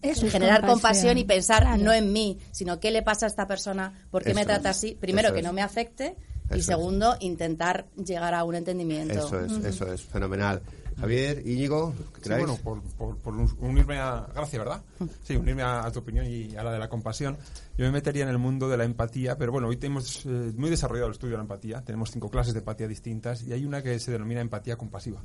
[0.02, 0.74] eso es generar compasión.
[0.84, 1.84] compasión y pensar Claro.
[1.84, 4.78] no en mí, sino qué le pasa a esta persona, por qué me trata es.
[4.78, 4.98] así.
[5.00, 5.46] Primero, Eso que es.
[5.46, 6.16] no me afecte.
[6.54, 6.66] Eso Y es.
[6.66, 9.14] segundo, intentar llegar a un entendimiento.
[9.14, 10.62] Eso es, eso es, fenomenal.
[11.00, 14.28] Javier, Íñigo, ¿qué Sí, bueno, por, por- por un- unirme a...
[14.34, 14.82] Gracias, ¿verdad?
[15.24, 17.38] Sí, unirme a, a tu opinión y a la de la compasión.
[17.78, 20.70] Yo me metería en el mundo de la empatía, pero bueno, hoy tenemos eh, muy
[20.70, 21.82] desarrollado el estudio de la empatía.
[21.82, 25.22] Tenemos cinco clases de empatía distintas y hay una que se denomina empatía compasiva.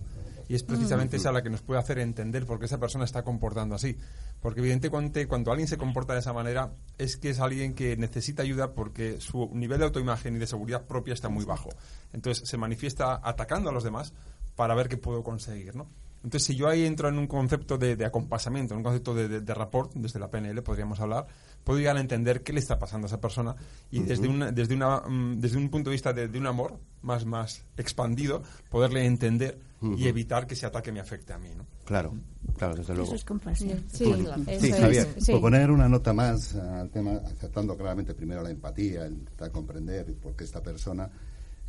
[0.48, 1.20] Y es precisamente Mm.
[1.20, 3.96] esa la que nos puede hacer entender por qué esa persona está comportando así.
[4.40, 8.42] Porque evidentemente cuando alguien se comporta de esa manera es que es alguien que necesita
[8.42, 11.68] ayuda porque su nivel de autoimagen y de seguridad propia está muy bajo.
[12.14, 14.14] Entonces se manifiesta atacando a los demás
[14.58, 15.86] para ver qué puedo conseguir, ¿no?
[16.24, 19.28] Entonces, si yo ahí entro en un concepto de, de acompasamiento, en un concepto de,
[19.28, 21.28] de, de rapport, desde la PNL podríamos hablar,
[21.62, 23.54] puedo llegar a entender qué le está pasando a esa persona
[23.92, 24.34] y desde, Ujú.
[24.34, 27.64] una, desde, una, mm, desde un punto de vista de, de un amor más, más
[27.76, 29.94] expandido, poderle entender Ujú.
[29.96, 31.64] y evitar que ese ataque me afecte a mí, ¿no?
[31.84, 32.12] Claro,
[32.56, 33.06] claro, desde luego.
[33.06, 33.84] Eso es compasión.
[33.86, 34.80] Sí, eso Sí, es.
[34.80, 35.14] Javier.
[35.20, 35.30] Sí.
[35.32, 40.12] Por poner una nota más al tema, aceptando claramente primero la empatía, el intentar comprender
[40.16, 41.08] por qué esta persona.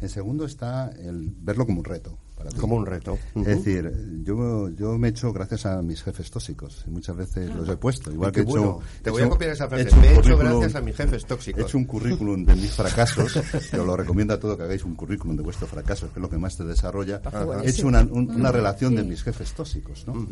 [0.01, 2.17] En segundo está el verlo como un reto.
[2.37, 2.55] Para ti.
[2.57, 3.17] Como un reto.
[3.35, 6.85] Es decir, yo, yo me he hecho gracias a mis jefes tóxicos.
[6.87, 8.13] Y muchas veces los he puesto.
[8.13, 8.79] Igual que he hecho, bueno.
[9.03, 9.83] Te voy a copiar esa frase.
[9.83, 11.61] he hecho Me he hecho gracias a mis jefes tóxicos.
[11.61, 13.35] He hecho un currículum de mis fracasos.
[13.53, 16.29] os lo recomiendo a todos que hagáis un currículum de vuestros fracasos, que es lo
[16.29, 17.21] que más te desarrolla.
[17.25, 17.45] Ajá.
[17.61, 18.57] He hecho una, un- una Ujú.
[18.57, 20.07] relación de mis jefes tóxicos.
[20.07, 20.25] ¿no?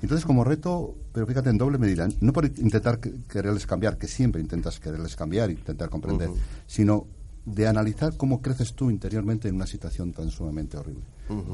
[0.00, 4.08] Entonces, como reto, pero fíjate, en doble medida, no por intentar que- quererles cambiar, que
[4.08, 6.30] siempre intentas quererles cambiar, intentar comprender,
[6.66, 7.06] sino
[7.44, 11.02] de analizar cómo creces tú interiormente en una situación tan sumamente horrible.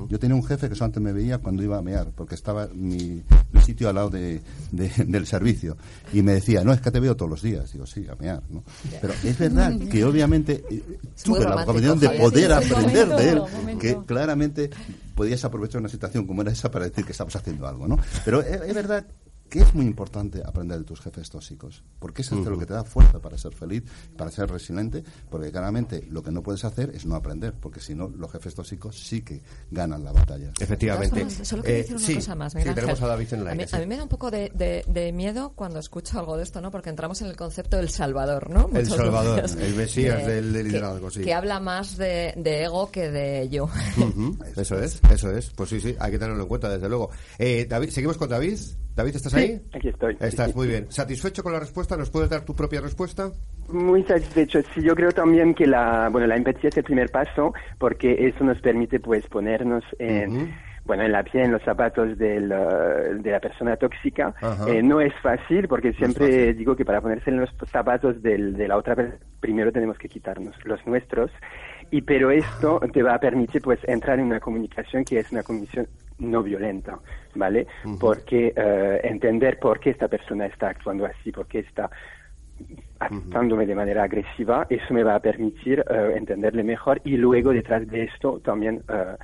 [0.09, 3.23] Yo tenía un jefe que solamente me veía cuando iba a mear, porque estaba mi,
[3.53, 4.41] mi sitio al lado de,
[4.73, 5.77] de- del servicio.
[6.15, 7.71] Y me decía, no, es que te veo todos los días.
[7.75, 8.65] Digo, sí, a mear, ¿no?
[9.03, 13.17] Pero es verdad que obviamente eh, tuve la oportunidad de poder Sí, sí, aprender momento,
[13.23, 13.81] de él, momento.
[13.83, 14.71] que claramente
[15.15, 17.99] podías aprovechar una situación como era esa para decir que estabas haciendo algo, ¿no?
[18.25, 19.07] Pero es, es verdad
[19.49, 22.51] que es muy importante aprender de tus jefes tóxicos, porque eso es Ujú.
[22.51, 23.83] lo que te da fuerza para ser feliz,
[24.17, 27.95] para ser resiliente, porque claramente lo que no puedes hacer es no aprender, porque si
[27.95, 30.53] no, los jefes tóxicos sí que ganan la batalla.
[30.61, 31.21] Efectivamente.
[31.21, 33.49] Formas, Solo quiero Eh, decir una sí, cosa más, sí, tenemos a David en el
[33.49, 33.77] a, mí, sí.
[33.77, 36.61] a mí me da un poco de, de- de miedo cuando escucho algo de esto,
[36.61, 36.71] ¿no?
[36.71, 38.69] Porque entramos en el concepto del Salvador, ¿no?
[38.75, 41.23] El Salvador, el Mesías Que- del que- liderazgo, sí.
[41.23, 43.69] Que habla más de, de ego que de yo.
[44.57, 45.51] Eso es, eso es.
[45.51, 47.11] Pues sí, sí, hay que tenerlo en cuenta, desde luego.
[47.39, 48.59] Eh, David, seguimos con David.
[48.97, 49.61] David, ¿estás Sí, ahí?
[49.75, 50.15] aquí estoy.
[50.19, 50.59] Estás Sí, sí.
[50.59, 50.87] muy bien.
[50.91, 51.97] ¿Satisfecho con la respuesta?
[51.97, 53.31] ¿Nos puedes dar tu propia respuesta?
[53.69, 54.61] Muy satisfecho.
[54.75, 58.43] Sí, yo creo también que la, bueno, la empatía es el primer paso porque eso
[58.43, 63.41] nos permite pues ponernos en, bueno, en la piel, en los zapatos del, de la
[63.41, 64.35] persona tóxica.
[64.69, 68.67] Eh, no es fácil porque siempre digo que para ponerse en los zapatos del, de
[68.69, 71.31] la otra persona primero tenemos que quitarnos los nuestros.
[71.91, 75.43] Y pero esto te va a permitir pues entrar en una comunicación que es una
[75.43, 76.99] comunicación no violenta,
[77.35, 77.67] ¿vale?
[78.01, 81.91] Porque eh, entender por qué esta persona está actuando así, por qué está
[82.99, 87.87] actuándome de manera agresiva, eso me va a permitir eh, entenderle mejor y luego detrás
[87.87, 89.17] de esto también eh,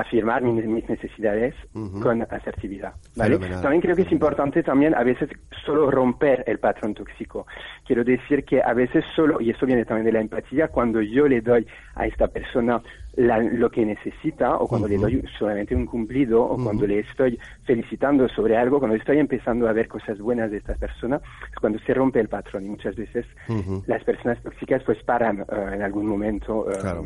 [0.00, 1.54] afirmar mis, mis necesidades
[2.00, 2.94] con asertividad.
[3.16, 3.34] ¿vale?
[3.34, 3.62] Fenomenal.
[3.62, 5.28] También creo que es importante también a veces
[5.64, 7.46] solo romper el patrón tóxico.
[7.86, 11.26] Quiero decir que a veces solo, y eso viene también de la empatía, cuando yo
[11.28, 12.82] le doy a esta persona
[13.16, 15.02] la- lo que necesita o cuando le Ujú.
[15.04, 19.72] doy solamente un cumplido o cuando le estoy felicitando sobre algo, cuando estoy empezando a
[19.72, 21.20] ver cosas buenas de esta persona,
[21.52, 23.24] es cuando se rompe el patrón y muchas veces
[23.86, 27.04] las personas tóxicas pues paran eh, en algún momento eh, Claro.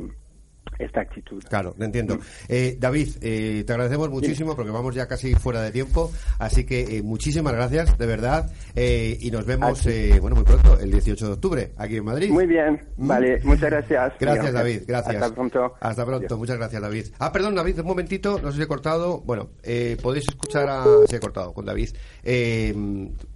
[0.79, 1.43] Esta actitud.
[1.49, 2.19] Claro, te entiendo.
[2.49, 6.99] Eh, David, eh, te agradecemos muchísimo porque vamos ya casi fuera de tiempo, así que
[6.99, 11.27] eh, muchísimas gracias, de verdad, eh, y nos vemos, eh, bueno, muy pronto, el 18
[11.27, 12.31] de octubre, aquí en Madrid.
[12.31, 14.13] Muy bien, vale, muchas gracias.
[14.19, 14.53] Gracias.
[14.53, 15.17] David, gracias.
[15.17, 15.75] Hasta pronto.
[15.81, 17.07] Hasta pronto, muchas gracias, David.
[17.19, 19.21] Ah, perdón, David, un momentito, no sé si he cortado.
[19.21, 20.85] Bueno, eh, podéis escuchar a.
[21.07, 21.91] Se he cortado con David.
[22.23, 22.75] Eh,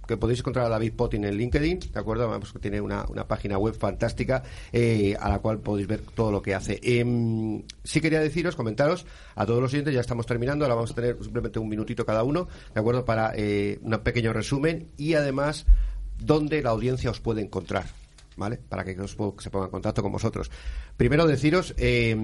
[0.07, 2.27] que podéis encontrar a David Potin en LinkedIn, ¿de acuerdo?
[2.27, 6.31] Vamos, que tiene una, una página web fantástica eh, a la cual podéis ver todo
[6.31, 6.79] lo que hace.
[7.33, 9.05] Em, sí quería deciros, comentaros
[9.35, 12.23] a todos los oyentes, ya estamos terminando, ahora vamos a tener simplemente un minutito cada
[12.23, 13.05] uno, ¿de acuerdo?
[13.05, 15.65] Para eh, un pequeño resumen y además
[16.19, 18.02] dónde la audiencia os puede encontrar.
[18.37, 18.57] ¿Vale?
[18.57, 20.49] Para que se pongan en contacto con vosotros.
[20.97, 22.15] Primero deciros eh,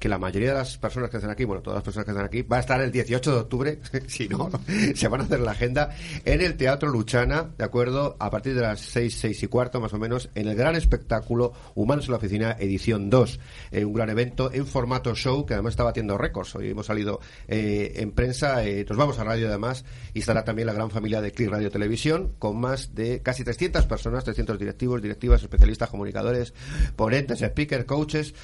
[0.00, 2.26] que la mayoría de las personas que están aquí, bueno, todas las personas que están
[2.26, 4.50] aquí, va a estar el 18 de octubre, si no,
[4.94, 5.90] se van a hacer la agenda
[6.24, 8.16] en el Teatro Luchana, ¿de acuerdo?
[8.18, 11.52] A partir de las 6, 6 y cuarto más o menos, en el gran espectáculo
[11.74, 13.40] Humanos en la Oficina, edición 2.
[13.70, 16.54] Eh, un gran evento en formato show que además está batiendo récords.
[16.56, 20.72] Hoy hemos salido eh, en prensa, nos vamos a radio además, y estará también la
[20.72, 25.42] gran familia de Click Radio Televisión, con más de casi 300 personas, 300 directivos, directivas,
[25.90, 26.54] comunicadores,
[26.96, 28.34] ponentes, speakers, coaches,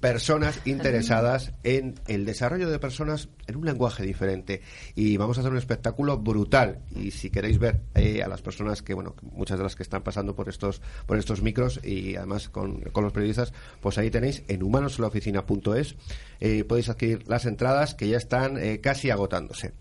[0.00, 4.60] personas interesadas en el desarrollo de personas en un lenguaje diferente.
[4.94, 6.80] Y vamos a hacer un espectáculo brutal.
[6.94, 10.02] Y si queréis ver eh, a las personas que, bueno, muchas de las que están
[10.02, 14.42] pasando por estos, por estos micros y además con, con los periodistas, pues ahí tenéis
[14.48, 15.96] en humanosenlaoficina.es
[16.40, 19.72] eh, podéis adquirir las entradas que ya están eh, casi agotándose.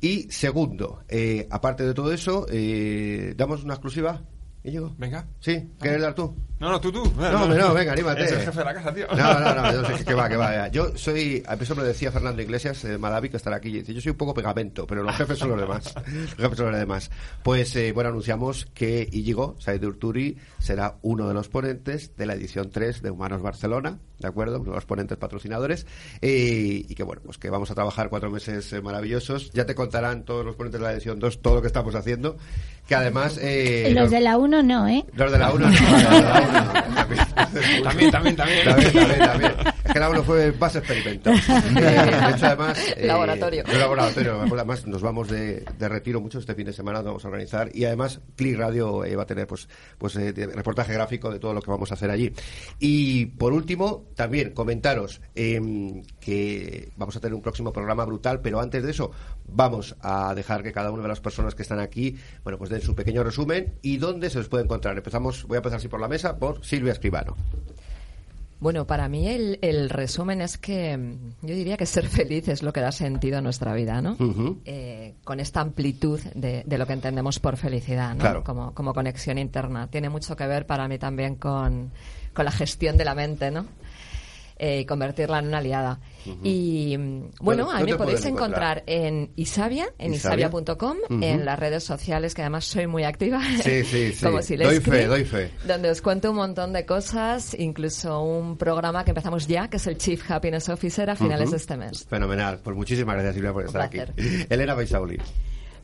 [0.00, 4.22] Y segundo, eh, aparte de todo eso, eh, damos una exclusiva.
[4.68, 4.94] Íñigo.
[4.98, 5.26] Venga.
[5.40, 5.70] ¿Sí?
[5.80, 6.34] ¿Quieres dar tú?
[6.60, 7.12] No, no, tú, tú.
[7.16, 8.24] No, no, venga, anímate.
[8.24, 9.06] Es el jefe de la casa, tío.
[9.16, 10.52] No, no, no, yo sé que va, que va.
[10.52, 10.68] ya.
[10.68, 13.72] Yo soy, a eso me lo decía Fernando Iglesias de Malavi, que estará aquí, y
[13.80, 15.94] dice, yo soy un poco pegamento, pero los jefes son los demás.
[16.04, 17.10] Los jefes son los demás.
[17.44, 22.34] Pues, eh, bueno, anunciamos que Íñigo, Said Urturi, será uno de los ponentes de la
[22.34, 24.56] edición 3 de Humanos Barcelona, ¿de acuerdo?
[24.60, 25.86] Uno de los ponentes patrocinadores,
[26.22, 29.50] eh, y que, bueno, pues que vamos a trabajar cuatro meses eh, maravillosos.
[29.52, 32.36] Ya te contarán todos los ponentes de la edición 2 todo lo que estamos haciendo,
[32.88, 33.38] que además...
[33.40, 35.04] eh, Los de la 1 no, ¿eh?
[35.14, 36.88] los de la 1 no, los de la 1 no.
[37.82, 38.64] También, también, también.
[38.64, 39.52] También, también, también.
[39.88, 41.30] Es que 1 fue más experimento.
[41.78, 42.78] Eh, de hecho, además...
[42.96, 43.64] eh, Laboratorio.
[43.64, 44.40] de laboratorio.
[44.42, 47.70] Además, nos vamos de, de retiro mucho este fin de semana, nos vamos a organizar.
[47.74, 51.54] Y además, Click Radio eh, va a tener pues, pues eh, reportaje gráfico de todo
[51.54, 52.32] lo que vamos a hacer allí.
[52.78, 58.60] Y por último, también comentaros eh, que vamos a tener un próximo programa brutal, pero
[58.60, 59.10] antes de eso,
[59.46, 62.80] vamos a dejar que cada una de las personas que están aquí, bueno, pues den
[62.80, 64.96] su pequeño resumen y dónde se los puede encontrar.
[64.96, 67.36] Empezamos, voy a empezar así por la mesa, por Silvia Escribano.
[68.60, 72.62] Bueno, para mí el, el resumen es que mm, yo diría que ser feliz es
[72.62, 74.16] lo que da sentido a nuestra vida, ¿no?
[74.64, 78.20] Eh, con esta amplitud de, de lo que entendemos por felicidad, ¿no?
[78.20, 78.44] Claro.
[78.44, 79.88] Como, como conexión interna.
[79.88, 81.92] Tiene mucho que ver para mí también con,
[82.34, 83.66] con la gestión de la mente, ¿no?
[84.58, 86.00] Eh, y convertirla en una aliada.
[86.42, 90.46] Y mm, bueno, ¿Dónde- a mí me podéis encontrar en Isavia, en Isavia.
[90.48, 91.22] isavia.com, Ujú.
[91.22, 93.40] en las redes sociales, que además soy muy activa.
[93.62, 94.24] Sí, sí, sí.
[94.24, 95.50] como si Doy fe, doy fe.
[95.66, 99.86] donde os cuento un montón de cosas, incluso un programa que empezamos ya, que es
[99.86, 102.06] el Chief Happiness Officer a finales de este mes.
[102.08, 102.60] Fenomenal.
[102.62, 103.98] Pues muchísimas gracias, Silvia, por estar aquí.
[104.48, 105.18] Elena Baisauli.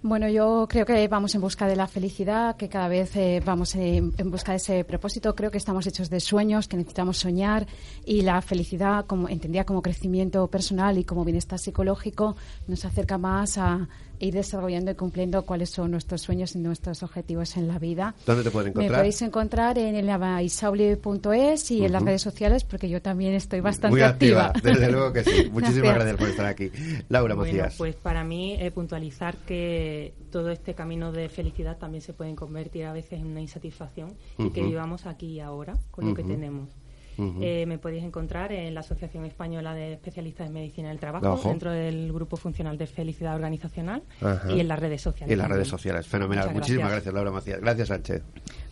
[0.06, 3.74] Bueno, yo creo que vamos en busca de la felicidad, que cada vez eh, vamos
[3.74, 5.34] en, en busca de ese propósito.
[5.34, 7.66] Creo que estamos hechos de sueños, que necesitamos soñar
[8.04, 12.36] y la felicidad, como entendía como crecimiento personal y como bienestar psicológico,
[12.66, 13.88] nos acerca más a
[14.24, 18.14] ir desarrollando y cumpliendo cuáles son nuestros sueños y nuestros objetivos en la vida.
[18.26, 19.00] ¿Dónde te pueden Me encontrar?
[19.00, 23.92] podéis encontrar en el abaisauli.es y en las redes sociales, porque yo también estoy bastante
[23.94, 24.72] Muy activa, activa.
[24.72, 25.50] desde luego que sí.
[25.50, 25.96] Muchísimas Gracias.
[25.96, 26.70] gracias por estar aquí.
[27.08, 27.74] Laura Bueno, Macías.
[27.76, 32.84] pues para mí eh, puntualizar que todo este camino de felicidad también se puede convertir
[32.86, 36.30] a veces en una insatisfacción y que vivamos aquí y ahora con lo que Ujú.
[37.18, 41.48] Eh, me podéis encontrar en la Asociación Española de Especialistas en Medicina del Trabajo, Ojo.
[41.48, 44.50] dentro del Grupo Funcional de Felicidad Organizacional Ajá.
[44.52, 45.30] y en las redes sociales.
[45.30, 46.06] Y en las redes sociales.
[46.06, 46.46] Fenomenal.
[46.46, 47.04] Muchas Muchísimas gracias.
[47.04, 47.60] gracias, Laura Macías.
[47.60, 48.22] Gracias, Sánchez.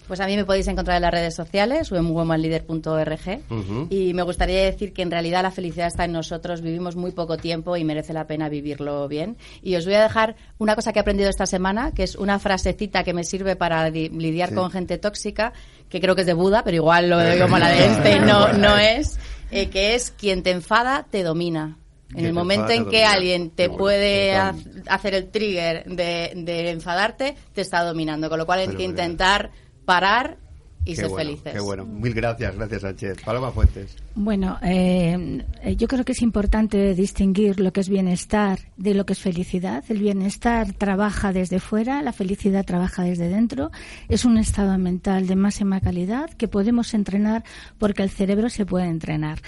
[0.08, 3.40] Pues a mí me podéis encontrar en las redes sociales o en womanleader.org.
[3.50, 3.86] Ujú.
[3.90, 7.36] Y me gustaría decir que en realidad la felicidad está en nosotros, vivimos muy poco
[7.36, 9.36] tiempo y merece la pena vivirlo bien.
[9.62, 12.38] Y os voy a dejar una cosa que he aprendido esta semana, que es una
[12.38, 14.54] frasecita que me sirve para di- lidiar Sí.
[14.54, 15.52] con gente tóxica,
[15.88, 18.52] que creo que es de Buda, pero igual lo veo como la de este, no,
[18.54, 19.18] no es,
[19.50, 21.78] eh, que es quien te enfada, te domina.
[22.14, 27.34] En el momento en que alguien te bueno, puede hacer el trigger de, de enfadarte,
[27.54, 28.28] te está dominando.
[28.28, 29.50] Con lo cual hay que intentar
[29.84, 30.38] parar
[30.84, 31.52] y Qué ser bueno, felices.
[31.52, 31.84] Qué bueno.
[31.84, 33.22] Mil gracias, gracias, Sánchez.
[33.24, 33.96] Paloma Fuentes.
[34.14, 39.06] Bueno, eh, eh, yo creo que es importante distinguir lo que es bienestar de lo
[39.06, 39.82] que es felicidad.
[39.88, 43.70] El bienestar trabaja desde fuera, la felicidad trabaja desde dentro.
[44.10, 47.42] Es un estado mental de máxima calidad que podemos entrenar
[47.78, 49.40] porque el cerebro se puede entrenar.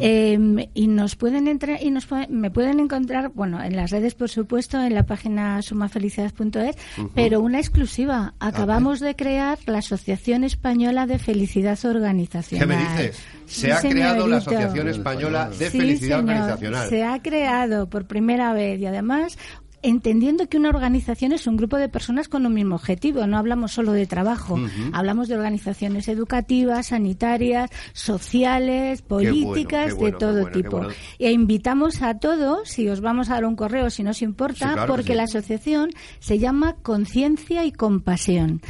[0.00, 4.14] Eh, y nos pueden entre- y nos pueden- me pueden encontrar, bueno, en las redes,
[4.14, 6.76] por supuesto, en la página sumafelicidad.es,
[7.14, 8.34] pero una exclusiva.
[8.40, 12.68] Acabamos de crear la Asociación Española de Felicidad ¿Qué Organizacional.
[12.68, 13.18] me dices?
[13.48, 14.36] Se Sí, ha creado la.
[14.38, 16.30] Asociación Española de Sí, Felicidad señor.
[16.36, 16.88] Organizacional.
[16.88, 19.38] Se ha creado por primera vez y además
[19.82, 23.26] entendiendo que una organización es un grupo de personas con un mismo objetivo.
[23.26, 24.58] No hablamos solo de trabajo,
[24.92, 30.82] hablamos de organizaciones educativas, sanitarias, sociales, políticas, de todo tipo.
[31.18, 35.14] E invitamos a todos, si os vamos a dar un correo, si nos importa, porque
[35.14, 38.60] la asociación se llama Conciencia y Compasión.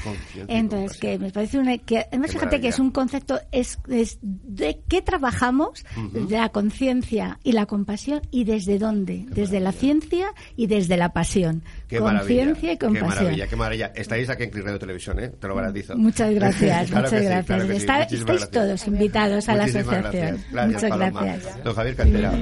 [0.48, 1.78] Entonces, que me parece una.
[1.78, 7.52] Que, además, fíjate que es un concepto es, de qué trabajamos, de la conciencia y
[7.52, 9.26] la compasión, y desde dónde.
[9.30, 11.62] desde la ciencia y desde la pasión.
[11.88, 13.10] Conciencia y compasión.
[13.10, 13.92] Qué maravilla, qué maravilla.
[13.94, 15.28] Estáis aquí en Click Radio Televisión, ¿eh?
[15.28, 15.96] te lo garantizo.
[15.96, 17.70] Muchas gracias, muchas gracias.
[17.70, 20.38] estáis todos invitados a la asociación.
[20.52, 21.64] muchas gracias.
[21.64, 22.32] Don Javier Cantera.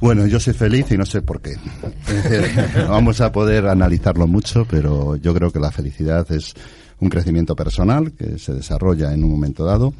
[0.00, 1.56] Bueno, yo soy feliz y no sé por qué.
[2.88, 6.54] vamos a poder analizarlo mucho, pero yo creo que la felicidad es
[7.00, 9.94] un crecimiento personal que se desarrolla en un momento dado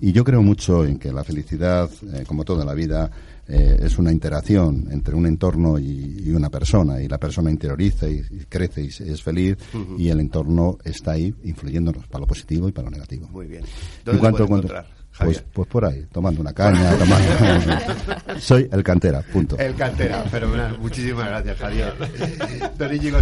[0.00, 3.10] y yo creo mucho en que la felicidad, eh, como toda la vida,
[3.52, 8.22] eh, es una interacción entre un entorno y, una persona y la persona interioriza y,
[8.48, 9.56] crece y es feliz
[9.98, 13.28] y el entorno está ahí influyéndonos para lo positivo y para lo negativo.
[13.28, 13.64] Muy bien.
[14.04, 14.46] ¿Dónde cuanto,
[15.18, 18.38] pues, pues por ahí, tomando una caña, tomando...
[18.38, 19.58] Soy el cantera, punto.
[19.58, 20.78] El cantera, fenomenal.
[20.78, 21.94] Muchísimas gracias, Javier.
[22.78, 23.18] Don Íñigo.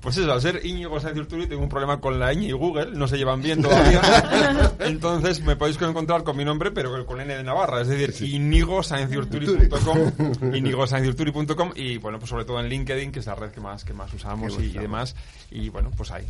[0.00, 2.92] Pues eso, al ser Íñigo Sáenz Urturi tengo un problema con la ñ y Google,
[2.92, 4.72] no se llevan bien todavía.
[4.80, 10.54] Entonces me podéis encontrar con mi nombre, pero con N de Navarra, es decir, íñigosaenzurturi.com
[10.54, 13.92] íñigosaenzurturi.com y bueno, pues sobre todo en LinkedIn, que es la red que más, que
[13.92, 15.14] más usamos y, demás.
[15.50, 16.26] Y bueno, pues ahí.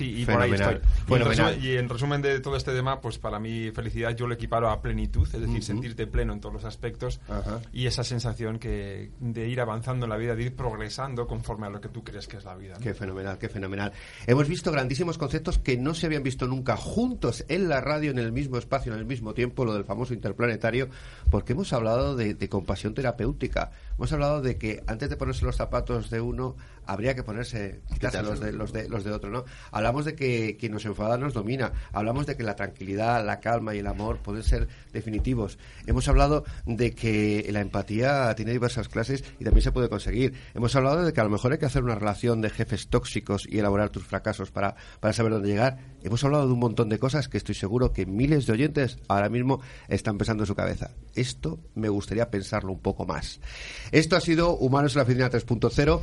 [0.00, 0.80] y, por ahí estoy.
[1.62, 4.80] y en resumen de todo este tema, pues para mí felicidad yo lo equiparo a
[4.80, 7.20] plenitud, es decir, sentirte pleno en todos los aspectos
[7.72, 11.70] y esa sensación que de ir avanzando en la vida, de ir progresando conforme a
[11.70, 12.76] lo que tú crees que es la vida.
[12.82, 13.92] Qué fenomenal, qué fenomenal.
[14.26, 18.18] Hemos visto grandísimos conceptos que no se habían visto nunca juntos en la radio, en
[18.18, 20.88] el mismo espacio, en el mismo tiempo, lo del famoso interplanetario,
[21.30, 25.56] porque hemos hablado de, de compasión terapéutica, hemos hablado de que antes de ponerse los
[25.56, 27.80] zapatos de uno, habría que ponerse
[28.22, 29.44] los de, los de los de otro, ¿no?
[29.70, 33.74] Hablamos de que quien nos enfada nos domina, hablamos de que la tranquilidad, la calma
[33.74, 35.58] y el amor pueden ser definitivos.
[35.86, 40.34] Hemos hablado de que la empatía tiene diversas clases y también se puede conseguir.
[40.54, 43.46] Hemos hablado de que a lo mejor hay que hacer una relación de jefes tóxicos
[43.48, 45.78] y elaborar tus fracasos para, para saber dónde llegar.
[46.02, 49.28] Hemos hablado de un montón de cosas que estoy seguro que miles de oyentes ahora
[49.28, 50.90] mismo están pensando en su cabeza.
[51.14, 53.40] Esto me gustaría pensarlo un poco más.
[53.90, 56.00] Esto ha sido Humanos en la Oficina 3.0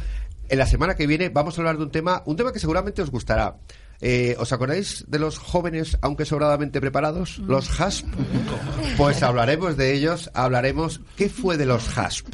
[0.49, 3.01] en la semana que viene vamos a hablar de un tema, un tema que seguramente
[3.01, 3.57] os gustará.
[4.01, 7.39] Eh, ¿Os acordáis de los jóvenes, aunque sobradamente preparados?
[7.39, 7.49] Mm.
[7.49, 8.05] Los HASP.
[8.97, 12.27] Pues hablaremos de ellos, hablaremos qué fue de los HASP.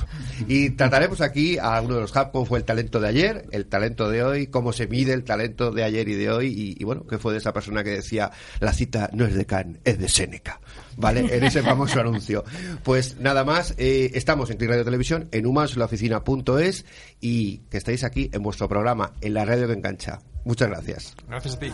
[0.47, 3.65] Y trataremos aquí a uno de los HASP, cómo fue el talento de ayer, el
[3.65, 7.05] talento de hoy, cómo se mide el talento de ayer y de hoy, y, bueno,
[7.07, 10.07] qué fue de esa persona que decía, la cita no es de Kant, es de
[10.07, 10.59] Séneca.
[10.97, 11.35] ¿Vale?
[11.35, 12.45] En ese famoso anuncio.
[12.83, 16.85] Pues nada más, eh, estamos en Click Radio Televisión, en humansolaoficina.es
[17.19, 20.21] y que estáis aquí en vuestro programa, en la radio que engancha.
[20.45, 21.15] Muchas gracias.
[21.27, 21.73] Gracias a ti.